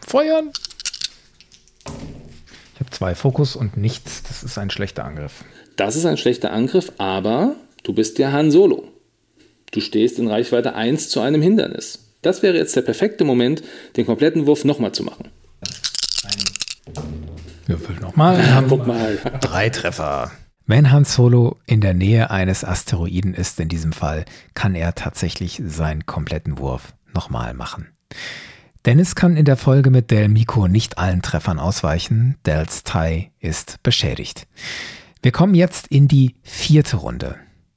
[0.06, 0.50] feuern.
[2.74, 4.22] Ich habe zwei Fokus und nichts.
[4.22, 5.44] Das ist ein schlechter Angriff.
[5.74, 8.84] Das ist ein schlechter Angriff, aber du bist ja Han Solo.
[9.72, 12.12] Du stehst in Reichweite 1 zu einem Hindernis.
[12.22, 13.62] Das wäre jetzt der perfekte Moment,
[13.96, 15.28] den kompletten Wurf nochmal zu machen.
[17.68, 18.38] Würfel nochmal.
[18.38, 19.18] Wir haben Guck mal.
[19.40, 20.30] drei Treffer.
[20.66, 25.62] Wenn Han Solo in der Nähe eines Asteroiden ist, in diesem Fall, kann er tatsächlich
[25.64, 27.88] seinen kompletten Wurf nochmal machen.
[28.84, 32.36] Dennis kann in der Folge mit Del Miko nicht allen Treffern ausweichen.
[32.46, 34.46] Dels Tai ist beschädigt.
[35.22, 37.36] Wir kommen jetzt in die vierte Runde.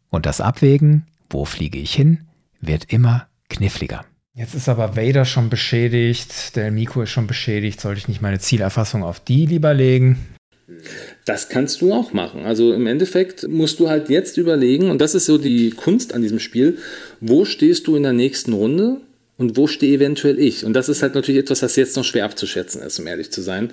[0.10, 2.28] Und das Abwägen, wo fliege ich hin,
[2.60, 4.06] wird immer kniffliger.
[4.42, 7.80] Jetzt ist aber Vader schon beschädigt, der Miko ist schon beschädigt.
[7.80, 10.18] Sollte ich nicht meine Zielerfassung auf die lieber legen?
[11.26, 12.44] Das kannst du auch machen.
[12.44, 16.24] Also im Endeffekt musst du halt jetzt überlegen, und das ist so die Kunst an
[16.24, 16.80] diesem Spiel,
[17.20, 18.98] wo stehst du in der nächsten Runde
[19.38, 20.66] und wo stehe eventuell ich?
[20.66, 23.42] Und das ist halt natürlich etwas, das jetzt noch schwer abzuschätzen ist, um ehrlich zu
[23.44, 23.72] sein.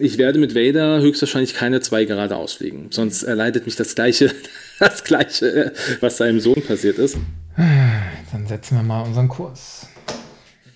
[0.00, 4.32] Ich werde mit Vader höchstwahrscheinlich keine zwei gerade ausfliegen, sonst erleidet mich das Gleiche,
[4.80, 7.18] das Gleiche, was seinem Sohn passiert ist.
[7.56, 9.86] Dann setzen wir mal unseren Kurs.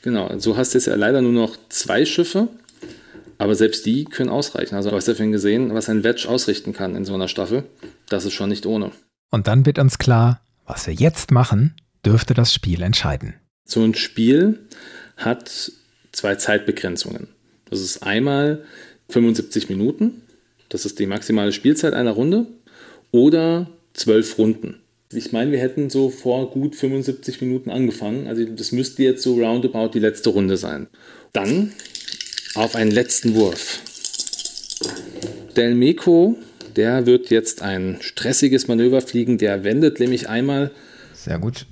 [0.03, 2.49] Genau, so hast du jetzt ja leider nur noch zwei Schiffe,
[3.39, 4.75] aber selbst die können ausreichen.
[4.75, 7.65] Also du hast ja vorhin gesehen, was ein Wedge ausrichten kann in so einer Staffel.
[8.09, 8.91] Das ist schon nicht ohne.
[9.31, 11.75] Und dann wird uns klar, was wir jetzt machen,
[12.05, 13.35] dürfte das Spiel entscheiden.
[13.65, 14.67] So ein Spiel
[15.17, 15.73] hat
[16.11, 17.29] zwei Zeitbegrenzungen.
[17.71, 18.65] Das ist einmal
[19.09, 20.23] 75 Minuten,
[20.69, 22.47] das ist die maximale Spielzeit einer Runde,
[23.13, 24.82] oder 12 Runden.
[25.15, 28.27] Ich meine, wir hätten so vor gut 75 Minuten angefangen.
[28.27, 30.89] Also das müsste jetzt so roundabout die letzte Runde sein.
[31.33, 31.73] Dann
[32.55, 33.81] auf einen letzten Wurf.
[35.57, 36.37] Del Meco,
[36.77, 39.39] der wird jetzt ein stressiges Manöver fliegen.
[39.39, 40.71] Der wendet nämlich einmal.
[41.15, 41.67] Sehr gut.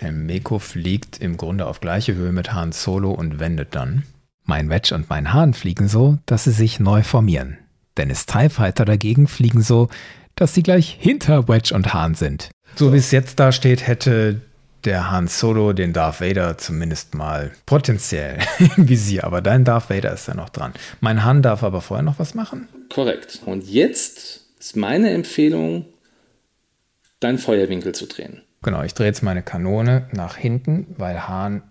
[0.00, 4.02] Der Meko fliegt im Grunde auf gleiche Höhe mit Han Solo und wendet dann.
[4.44, 7.58] Mein Wedge und mein Hahn fliegen so, dass sie sich neu formieren.
[7.96, 9.88] Dennis TIE Fighter dagegen fliegen so,
[10.34, 12.50] dass sie gleich hinter Wedge und Hahn sind.
[12.76, 14.40] So wie es jetzt da steht, hätte
[14.84, 18.38] der Han Solo den Darth Vader zumindest mal potenziell
[18.76, 19.24] im Visier.
[19.24, 20.72] Aber dein Darth Vader ist ja noch dran.
[21.00, 22.68] Mein Han darf aber vorher noch was machen?
[22.92, 23.40] Korrekt.
[23.46, 25.86] Und jetzt ist meine Empfehlung,
[27.20, 28.42] deinen Feuerwinkel zu drehen.
[28.62, 31.62] Genau, ich drehe jetzt meine Kanone nach hinten, weil Han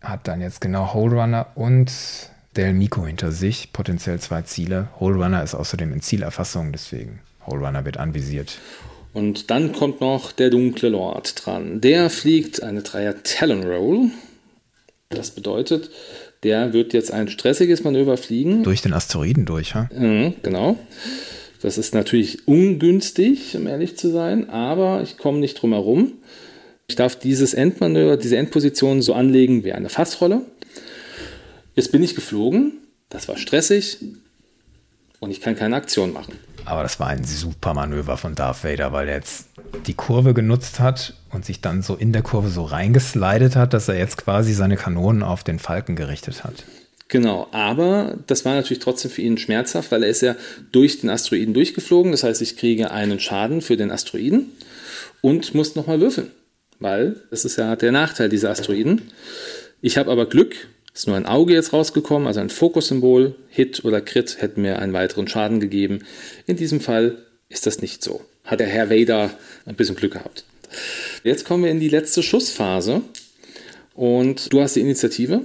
[0.00, 1.92] hat dann jetzt genau Hole Runner und
[2.56, 4.88] Del Miko hinter sich, potenziell zwei Ziele.
[4.98, 8.58] Hole Runner ist außerdem in Zielerfassung, deswegen Hole Runner wird anvisiert.
[9.12, 11.80] Und dann kommt noch der dunkle Lord dran.
[11.80, 14.10] Der fliegt eine Dreier Talon Roll.
[15.08, 15.90] Das bedeutet,
[16.42, 18.62] der wird jetzt ein stressiges Manöver fliegen.
[18.62, 19.88] Durch den Asteroiden durch, ha?
[19.92, 20.78] Mhm, genau.
[21.60, 26.12] Das ist natürlich ungünstig, um ehrlich zu sein, aber ich komme nicht drum herum.
[26.86, 30.42] Ich darf dieses Endmanöver, diese Endposition so anlegen wie eine Fassrolle.
[31.74, 32.72] Jetzt bin ich geflogen,
[33.08, 33.98] das war stressig
[35.20, 36.34] und ich kann keine Aktion machen.
[36.64, 39.48] Aber das war ein super Manöver von Darth Vader, weil er jetzt
[39.86, 43.88] die Kurve genutzt hat und sich dann so in der Kurve so reingeslidet hat, dass
[43.88, 46.64] er jetzt quasi seine Kanonen auf den Falken gerichtet hat.
[47.08, 50.36] Genau, aber das war natürlich trotzdem für ihn schmerzhaft, weil er ist ja
[50.72, 52.12] durch den Asteroiden durchgeflogen.
[52.12, 54.52] Das heißt, ich kriege einen Schaden für den Asteroiden
[55.22, 56.30] und muss nochmal würfeln,
[56.80, 59.10] weil das ist ja der Nachteil dieser Asteroiden.
[59.80, 60.68] Ich habe aber Glück,
[60.98, 63.36] ist nur ein Auge jetzt rausgekommen, also ein Fokussymbol.
[63.48, 66.00] Hit oder Crit hätten mir einen weiteren Schaden gegeben.
[66.46, 67.18] In diesem Fall
[67.48, 68.20] ist das nicht so.
[68.44, 69.30] Hat der Herr Vader
[69.64, 70.44] ein bisschen Glück gehabt.
[71.22, 73.02] Jetzt kommen wir in die letzte Schussphase.
[73.94, 75.42] Und du hast die Initiative.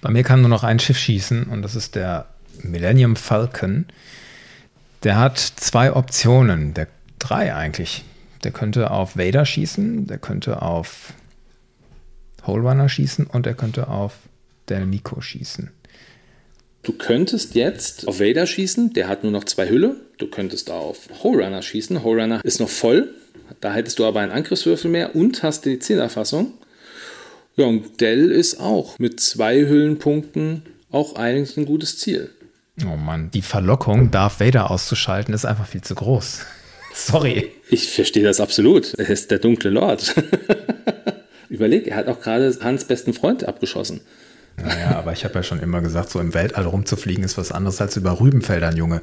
[0.00, 2.28] Bei mir kann nur noch ein Schiff schießen und das ist der
[2.62, 3.86] Millennium Falcon.
[5.04, 6.88] Der hat zwei Optionen, der
[7.20, 8.04] drei eigentlich.
[8.42, 11.12] Der könnte auf Vader schießen, der könnte auf
[12.44, 14.14] Hole Runner schießen und er könnte auf
[14.68, 15.70] Del Miko schießen.
[16.82, 19.96] Du könntest jetzt auf Vader schießen, der hat nur noch zwei Hülle.
[20.18, 21.96] Du könntest auf Runner schießen.
[21.98, 23.14] Runner ist noch voll.
[23.60, 26.54] Da hättest du aber einen Angriffswürfel mehr und hast die Zielerfassung.
[27.56, 32.30] Ja, und Dell ist auch mit zwei Hüllenpunkten auch eigentlich ein gutes Ziel.
[32.84, 36.40] Oh Mann, die Verlockung, Darth Vader auszuschalten, ist einfach viel zu groß.
[36.94, 37.50] Sorry.
[37.68, 38.94] Ich verstehe das absolut.
[38.94, 40.14] Er ist der dunkle Lord.
[41.48, 44.00] Überleg, er hat auch gerade Hans besten Freund abgeschossen.
[44.62, 47.80] Naja, aber ich habe ja schon immer gesagt, so im Weltall rumzufliegen ist was anderes
[47.80, 49.00] als über Rübenfeldern, Junge.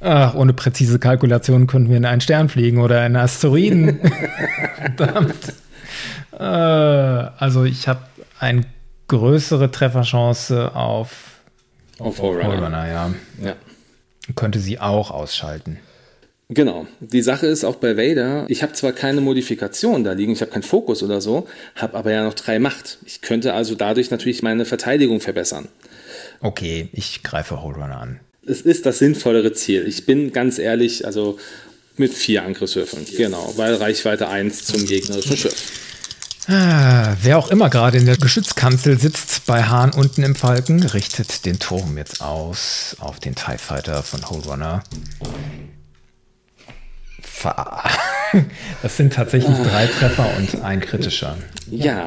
[0.00, 4.00] Ach, ohne präzise Kalkulation könnten wir in einen Stern fliegen oder in Asteroiden.
[4.96, 5.54] Verdammt.
[6.32, 8.00] Äh, also ich habe
[8.40, 8.64] eine
[9.06, 11.40] größere Trefferchance auf,
[11.98, 13.10] auf Horror, ja.
[13.40, 13.54] ja.
[14.34, 15.78] Könnte sie auch ausschalten.
[16.54, 16.86] Genau.
[17.00, 20.50] Die Sache ist auch bei Vader, ich habe zwar keine Modifikation da liegen, ich habe
[20.50, 21.46] keinen Fokus oder so,
[21.76, 22.98] habe aber ja noch drei Macht.
[23.06, 25.68] Ich könnte also dadurch natürlich meine Verteidigung verbessern.
[26.40, 28.20] Okay, ich greife Holdrunner an.
[28.46, 29.86] Es ist das sinnvollere Ziel.
[29.86, 31.38] Ich bin ganz ehrlich, also
[31.96, 33.06] mit vier Angriffswürfeln.
[33.16, 35.54] Genau, weil Reichweite 1 zum gegnerischen Schiff.
[36.48, 41.46] Ah, wer auch immer gerade in der Geschützkanzel sitzt bei Hahn unten im Falken, richtet
[41.46, 44.82] den Turm jetzt aus auf den TIE Fighter von Holdrunner.
[48.82, 51.36] Das sind tatsächlich drei Treffer und ein kritischer.
[51.70, 52.06] Ja.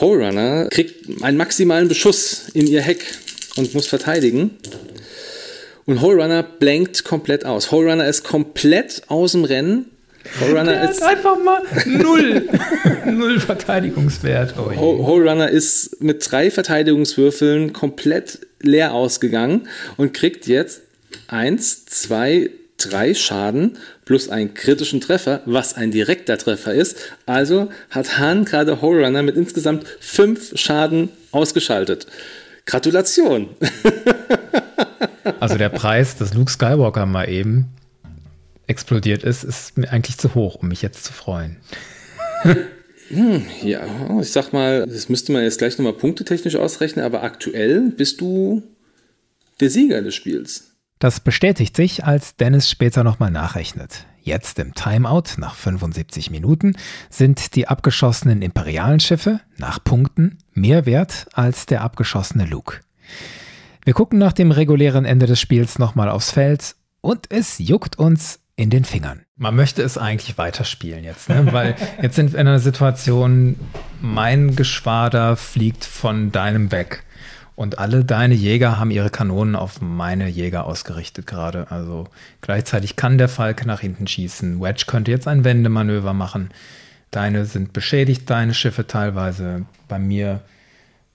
[0.00, 3.04] Hole Runner kriegt einen maximalen Beschuss in ihr Heck
[3.56, 4.50] und muss verteidigen.
[5.86, 7.70] Und Hole Runner blankt komplett aus.
[7.70, 9.86] Hole Runner ist komplett aus dem Rennen.
[10.40, 12.48] Hole Runner ist einfach mal null.
[13.06, 14.54] null Verteidigungswert.
[14.56, 20.82] Oh Hole Runner ist mit drei Verteidigungswürfeln komplett leer ausgegangen und kriegt jetzt
[21.26, 22.50] eins, zwei,
[22.88, 26.98] drei Schaden plus einen kritischen Treffer, was ein direkter Treffer ist.
[27.26, 32.06] Also hat Hahn gerade Horrorrunner mit insgesamt fünf Schaden ausgeschaltet.
[32.66, 33.48] Gratulation!
[35.40, 37.68] also der Preis, dass Luke Skywalker mal eben
[38.66, 41.56] explodiert ist, ist mir eigentlich zu hoch, um mich jetzt zu freuen.
[43.08, 43.86] Hm, ja,
[44.20, 48.62] ich sag mal, das müsste man jetzt gleich nochmal punktetechnisch ausrechnen, aber aktuell bist du
[49.60, 50.71] der Sieger des Spiels.
[51.02, 54.06] Das bestätigt sich, als Dennis später nochmal nachrechnet.
[54.22, 56.76] Jetzt im Timeout nach 75 Minuten
[57.10, 62.82] sind die abgeschossenen imperialen Schiffe nach Punkten mehr wert als der abgeschossene Luke.
[63.84, 68.38] Wir gucken nach dem regulären Ende des Spiels nochmal aufs Feld und es juckt uns
[68.54, 69.22] in den Fingern.
[69.34, 71.48] Man möchte es eigentlich weiterspielen jetzt, ne?
[71.50, 73.58] weil jetzt sind wir in einer Situation,
[74.00, 77.02] mein Geschwader fliegt von deinem weg.
[77.54, 81.70] Und alle deine Jäger haben ihre Kanonen auf meine Jäger ausgerichtet gerade.
[81.70, 82.08] Also
[82.40, 84.60] gleichzeitig kann der Falke nach hinten schießen.
[84.60, 86.50] Wedge könnte jetzt ein Wendemanöver machen.
[87.10, 89.66] Deine sind beschädigt, deine Schiffe teilweise.
[89.86, 90.40] Bei mir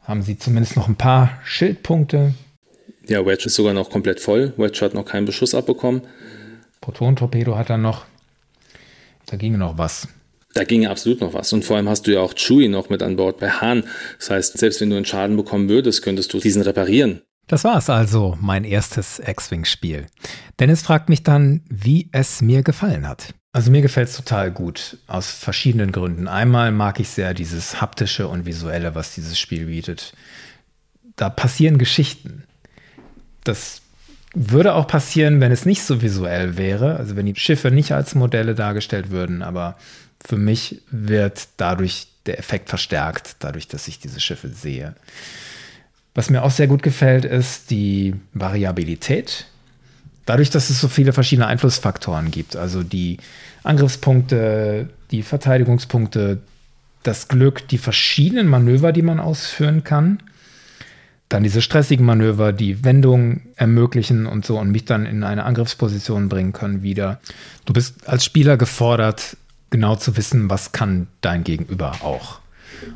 [0.04, 2.36] haben sie zumindest noch ein paar Schildpunkte.
[3.08, 4.54] Ja, Wedge ist sogar noch komplett voll.
[4.58, 6.02] Wedge hat noch keinen Beschuss abbekommen.
[6.82, 8.06] Proton-Torpedo hat er noch.
[9.26, 10.08] Da ginge noch was.
[10.58, 11.54] Da ginge absolut noch was.
[11.54, 13.84] Und vor allem hast du ja auch Chewie noch mit an Bord bei Hahn.
[14.18, 17.22] Das heißt, selbst wenn du einen Schaden bekommen würdest, könntest du diesen reparieren.
[17.46, 20.08] Das war es also, mein erstes X-Wing-Spiel.
[20.60, 23.36] Dennis fragt mich dann, wie es mir gefallen hat.
[23.54, 26.28] Also mir gefällt es total gut, aus verschiedenen Gründen.
[26.28, 30.14] Einmal mag ich sehr dieses haptische und visuelle, was dieses Spiel bietet.
[31.18, 32.46] Da passieren Geschichten.
[33.44, 33.84] Das
[34.34, 38.16] würde auch passieren, wenn es nicht so visuell wäre, also wenn die Schiffe nicht als
[38.16, 39.78] Modelle dargestellt würden, aber
[40.26, 44.96] für mich wird dadurch der Effekt verstärkt, dadurch, dass ich diese Schiffe sehe.
[46.14, 49.46] Was mir auch sehr gut gefällt, ist die Variabilität.
[50.26, 53.18] Dadurch, dass es so viele verschiedene Einflussfaktoren gibt, also die
[53.64, 56.40] Angriffspunkte, die Verteidigungspunkte,
[57.04, 60.22] das Glück, die verschiedenen Manöver, die man ausführen kann,
[61.30, 66.30] dann diese stressigen Manöver, die Wendung ermöglichen und so und mich dann in eine Angriffsposition
[66.30, 67.20] bringen können wieder.
[67.66, 69.38] Du bist als Spieler gefordert,
[69.70, 72.40] genau zu wissen, was kann dein Gegenüber auch.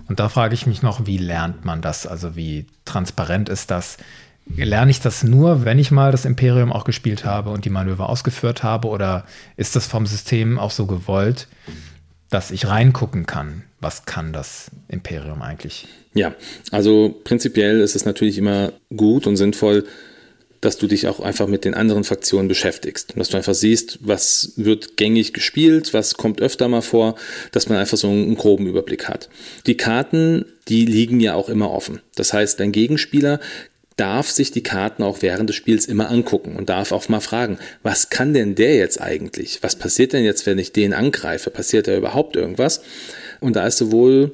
[0.08, 2.06] Und da frage ich mich noch, wie lernt man das?
[2.06, 3.98] Also wie transparent ist das?
[4.46, 8.10] Lerne ich das nur, wenn ich mal das Imperium auch gespielt habe und die Manöver
[8.10, 8.88] ausgeführt habe?
[8.88, 11.48] Oder ist das vom System auch so gewollt,
[12.30, 15.88] dass ich reingucken kann, was kann das Imperium eigentlich?
[16.14, 16.34] Ja,
[16.72, 19.86] also prinzipiell ist es natürlich immer gut und sinnvoll,
[20.62, 23.14] dass du dich auch einfach mit den anderen Fraktionen beschäftigst.
[23.16, 27.16] Dass du einfach siehst, was wird gängig gespielt, was kommt öfter mal vor,
[27.52, 29.30] dass man einfach so einen groben Überblick hat.
[29.66, 32.02] Die Karten, die liegen ja auch immer offen.
[32.16, 33.40] Das heißt, dein Gegenspieler
[33.98, 37.60] darf sich die Karten auch während des Spiels immer angucken und darf auch mal fragen,
[37.84, 39.60] was kann denn der jetzt eigentlich?
[39.62, 41.50] Was passiert denn jetzt, wenn ich den angreife?
[41.50, 42.82] Passiert da überhaupt irgendwas?
[43.42, 44.32] Und da ist sowohl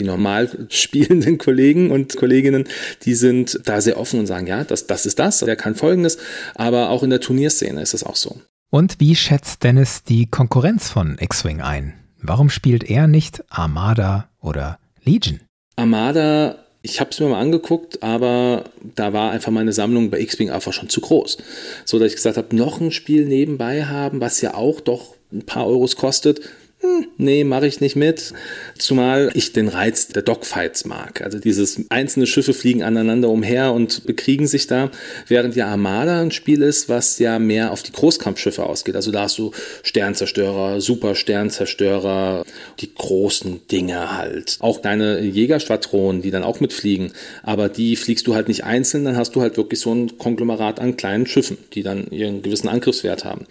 [0.00, 2.64] die normal spielenden Kollegen und Kolleginnen,
[3.04, 6.18] die sind da sehr offen und sagen, ja, das, das ist das, der kann Folgendes,
[6.54, 8.40] aber auch in der Turnierszene ist es auch so.
[8.70, 11.94] Und wie schätzt Dennis die Konkurrenz von X-Wing ein?
[12.22, 15.40] Warum spielt er nicht Armada oder Legion?
[15.76, 20.50] Armada, ich habe es mir mal angeguckt, aber da war einfach meine Sammlung bei X-Wing
[20.50, 21.38] einfach schon zu groß.
[21.84, 25.44] So dass ich gesagt habe, noch ein Spiel nebenbei haben, was ja auch doch ein
[25.44, 26.40] paar Euros kostet,
[26.82, 28.32] hm, nee, mache ich nicht mit.
[28.78, 31.20] Zumal ich den Reiz der Dogfights mag.
[31.20, 34.90] Also dieses einzelne Schiffe fliegen aneinander umher und bekriegen sich da,
[35.28, 38.96] während ja Armada ein Spiel ist, was ja mehr auf die Großkampfschiffe ausgeht.
[38.96, 39.50] Also da hast du
[39.82, 42.46] Sternzerstörer, Super Sternzerstörer,
[42.78, 44.56] die großen Dinge halt.
[44.60, 47.12] Auch deine Jägerschwadronen, die dann auch mitfliegen.
[47.42, 50.80] Aber die fliegst du halt nicht einzeln, dann hast du halt wirklich so ein Konglomerat
[50.80, 53.44] an kleinen Schiffen, die dann ihren gewissen Angriffswert haben.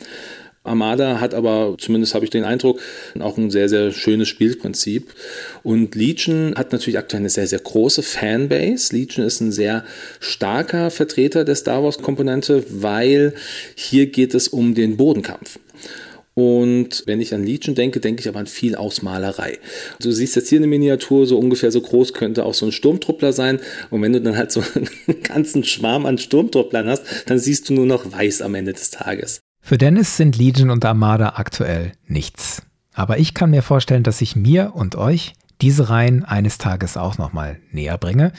[0.63, 2.79] Armada hat aber, zumindest habe ich den Eindruck,
[3.19, 5.13] auch ein sehr, sehr schönes Spielprinzip.
[5.63, 8.95] Und Legion hat natürlich aktuell eine sehr, sehr große Fanbase.
[8.95, 9.85] Legion ist ein sehr
[10.19, 13.33] starker Vertreter der Star Wars-Komponente, weil
[13.75, 15.59] hier geht es um den Bodenkampf.
[16.35, 19.59] Und wenn ich an Legion denke, denke ich aber an viel Ausmalerei.
[19.99, 23.33] Du siehst jetzt hier eine Miniatur, so ungefähr so groß könnte auch so ein Sturmtruppler
[23.33, 23.59] sein.
[23.89, 27.73] Und wenn du dann halt so einen ganzen Schwarm an Sturmtrupplern hast, dann siehst du
[27.73, 29.41] nur noch weiß am Ende des Tages.
[29.61, 32.63] Für Dennis sind Legion und Armada aktuell nichts.
[32.93, 37.17] Aber ich kann mir vorstellen, dass ich mir und euch diese Reihen eines Tages auch
[37.17, 38.31] nochmal näher bringe.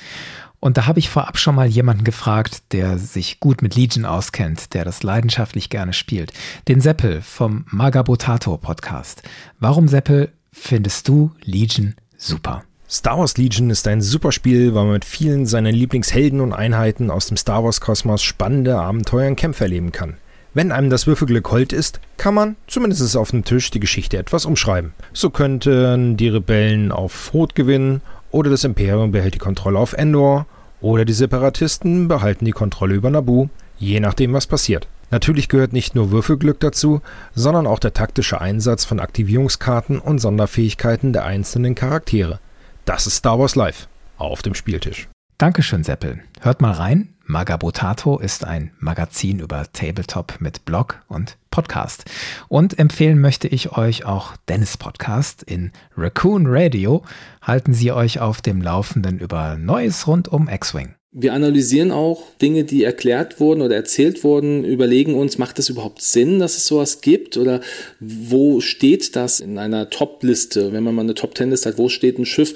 [0.58, 4.74] Und da habe ich vorab schon mal jemanden gefragt, der sich gut mit Legion auskennt,
[4.74, 6.32] der das leidenschaftlich gerne spielt.
[6.68, 9.22] Den Seppel vom Magabotato Podcast.
[9.58, 12.62] Warum, Seppel, findest du Legion super?
[12.90, 17.10] Star Wars Legion ist ein super Spiel, weil man mit vielen seiner Lieblingshelden und Einheiten
[17.10, 20.16] aus dem Star Wars Kosmos spannende Abenteuer und Kämpfe erleben kann.
[20.52, 24.46] Wenn einem das Würfelglück hold ist, kann man, zumindest auf dem Tisch, die Geschichte etwas
[24.46, 24.94] umschreiben.
[25.12, 30.46] So könnten die Rebellen auf Rot gewinnen, oder das Imperium behält die Kontrolle auf Endor,
[30.80, 33.48] oder die Separatisten behalten die Kontrolle über Naboo,
[33.78, 34.88] je nachdem, was passiert.
[35.12, 37.00] Natürlich gehört nicht nur Würfelglück dazu,
[37.34, 42.40] sondern auch der taktische Einsatz von Aktivierungskarten und Sonderfähigkeiten der einzelnen Charaktere.
[42.84, 43.88] Das ist Star Wars Live
[44.18, 45.08] auf dem Spieltisch.
[45.38, 46.20] Dankeschön, Seppel.
[46.40, 47.08] Hört mal rein.
[47.30, 52.04] Magabotato ist ein Magazin über Tabletop mit Blog und Podcast.
[52.48, 57.04] Und empfehlen möchte ich euch auch Dennis Podcast in Raccoon Radio.
[57.40, 60.99] Halten Sie euch auf dem Laufenden über Neues rund um X-Wing.
[61.12, 66.00] Wir analysieren auch Dinge, die erklärt wurden oder erzählt wurden, überlegen uns, macht es überhaupt
[66.00, 67.62] Sinn, dass es sowas gibt oder
[67.98, 72.26] wo steht das in einer Top-Liste, wenn man mal eine Top-10-Liste hat, wo steht ein
[72.26, 72.54] Schiff,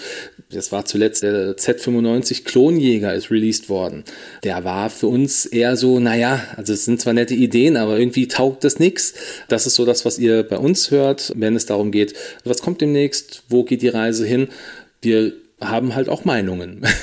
[0.53, 4.05] das war zuletzt der Z95 Klonjäger ist released worden.
[4.45, 8.29] Der war für uns eher so, naja, also es sind zwar nette Ideen, aber irgendwie
[8.29, 9.15] taugt das nichts.
[9.49, 12.81] Das ist so das, was ihr bei uns hört, wenn es darum geht, was kommt
[12.81, 14.47] demnächst, wo geht die Reise hin.
[15.03, 16.87] Wir haben halt auch Meinungen.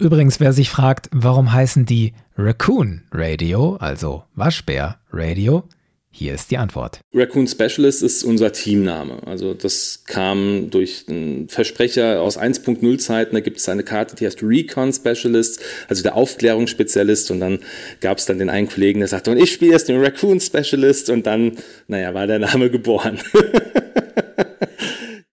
[0.00, 5.64] Übrigens, wer sich fragt, warum heißen die Raccoon Radio, also Waschbär Radio,
[6.12, 7.00] Hier ist die Antwort.
[7.14, 9.22] Raccoon Specialist ist unser Teamname.
[9.26, 13.34] Also das kam durch einen Versprecher aus 1.0 Zeiten.
[13.34, 17.30] Da gibt es eine Karte, die heißt Recon Specialist, also der Aufklärungsspezialist.
[17.30, 17.60] Und dann
[18.00, 21.10] gab es dann den einen Kollegen, der sagte, und ich spiele jetzt den Raccoon Specialist.
[21.10, 23.18] Und dann, naja, war der Name geboren.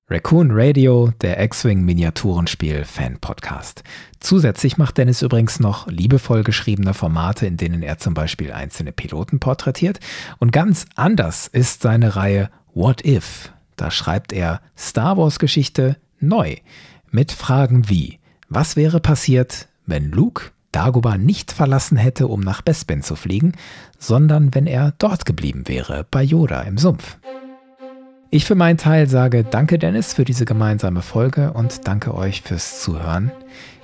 [0.09, 3.83] Raccoon Radio, der X-Wing Miniaturenspiel Fan Podcast.
[4.21, 9.41] Zusätzlich macht Dennis übrigens noch liebevoll geschriebene Formate, in denen er zum Beispiel einzelne Piloten
[9.41, 9.99] porträtiert.
[10.37, 13.51] Und ganz anders ist seine Reihe What If.
[13.75, 16.55] Da schreibt er Star Wars Geschichte neu
[17.11, 23.03] mit Fragen wie Was wäre passiert, wenn Luke Dagobah nicht verlassen hätte, um nach Bespin
[23.03, 23.55] zu fliegen,
[23.99, 27.17] sondern wenn er dort geblieben wäre, bei Yoda im Sumpf?
[28.29, 32.81] Ich für meinen Teil sage danke Dennis für diese gemeinsame Folge und danke euch fürs
[32.81, 33.31] Zuhören.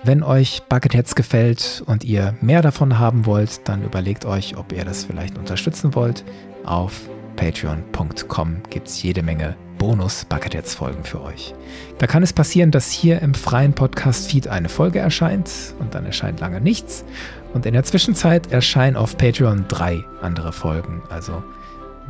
[0.04, 4.84] Wenn euch Bucketheads gefällt und ihr mehr davon haben wollt, dann überlegt euch, ob ihr
[4.84, 6.26] das vielleicht unterstützen wollt.
[6.66, 11.56] Auf patreon.com gibt es jede Menge Bonus-Bucketheads-Folgen für euch.
[12.00, 16.42] Da kann es passieren, dass hier im freien Podcast-Feed eine Folge erscheint und dann erscheint
[16.42, 17.06] lange nichts.
[17.54, 21.02] Und in der Zwischenzeit erscheinen auf Patreon drei andere Folgen.
[21.10, 21.44] Also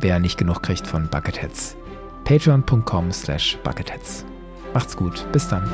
[0.00, 1.76] wer nicht genug kriegt von Bucketheads
[2.24, 4.24] patreon.com slash bucketheads.
[4.72, 5.70] Macht's gut, bis dann.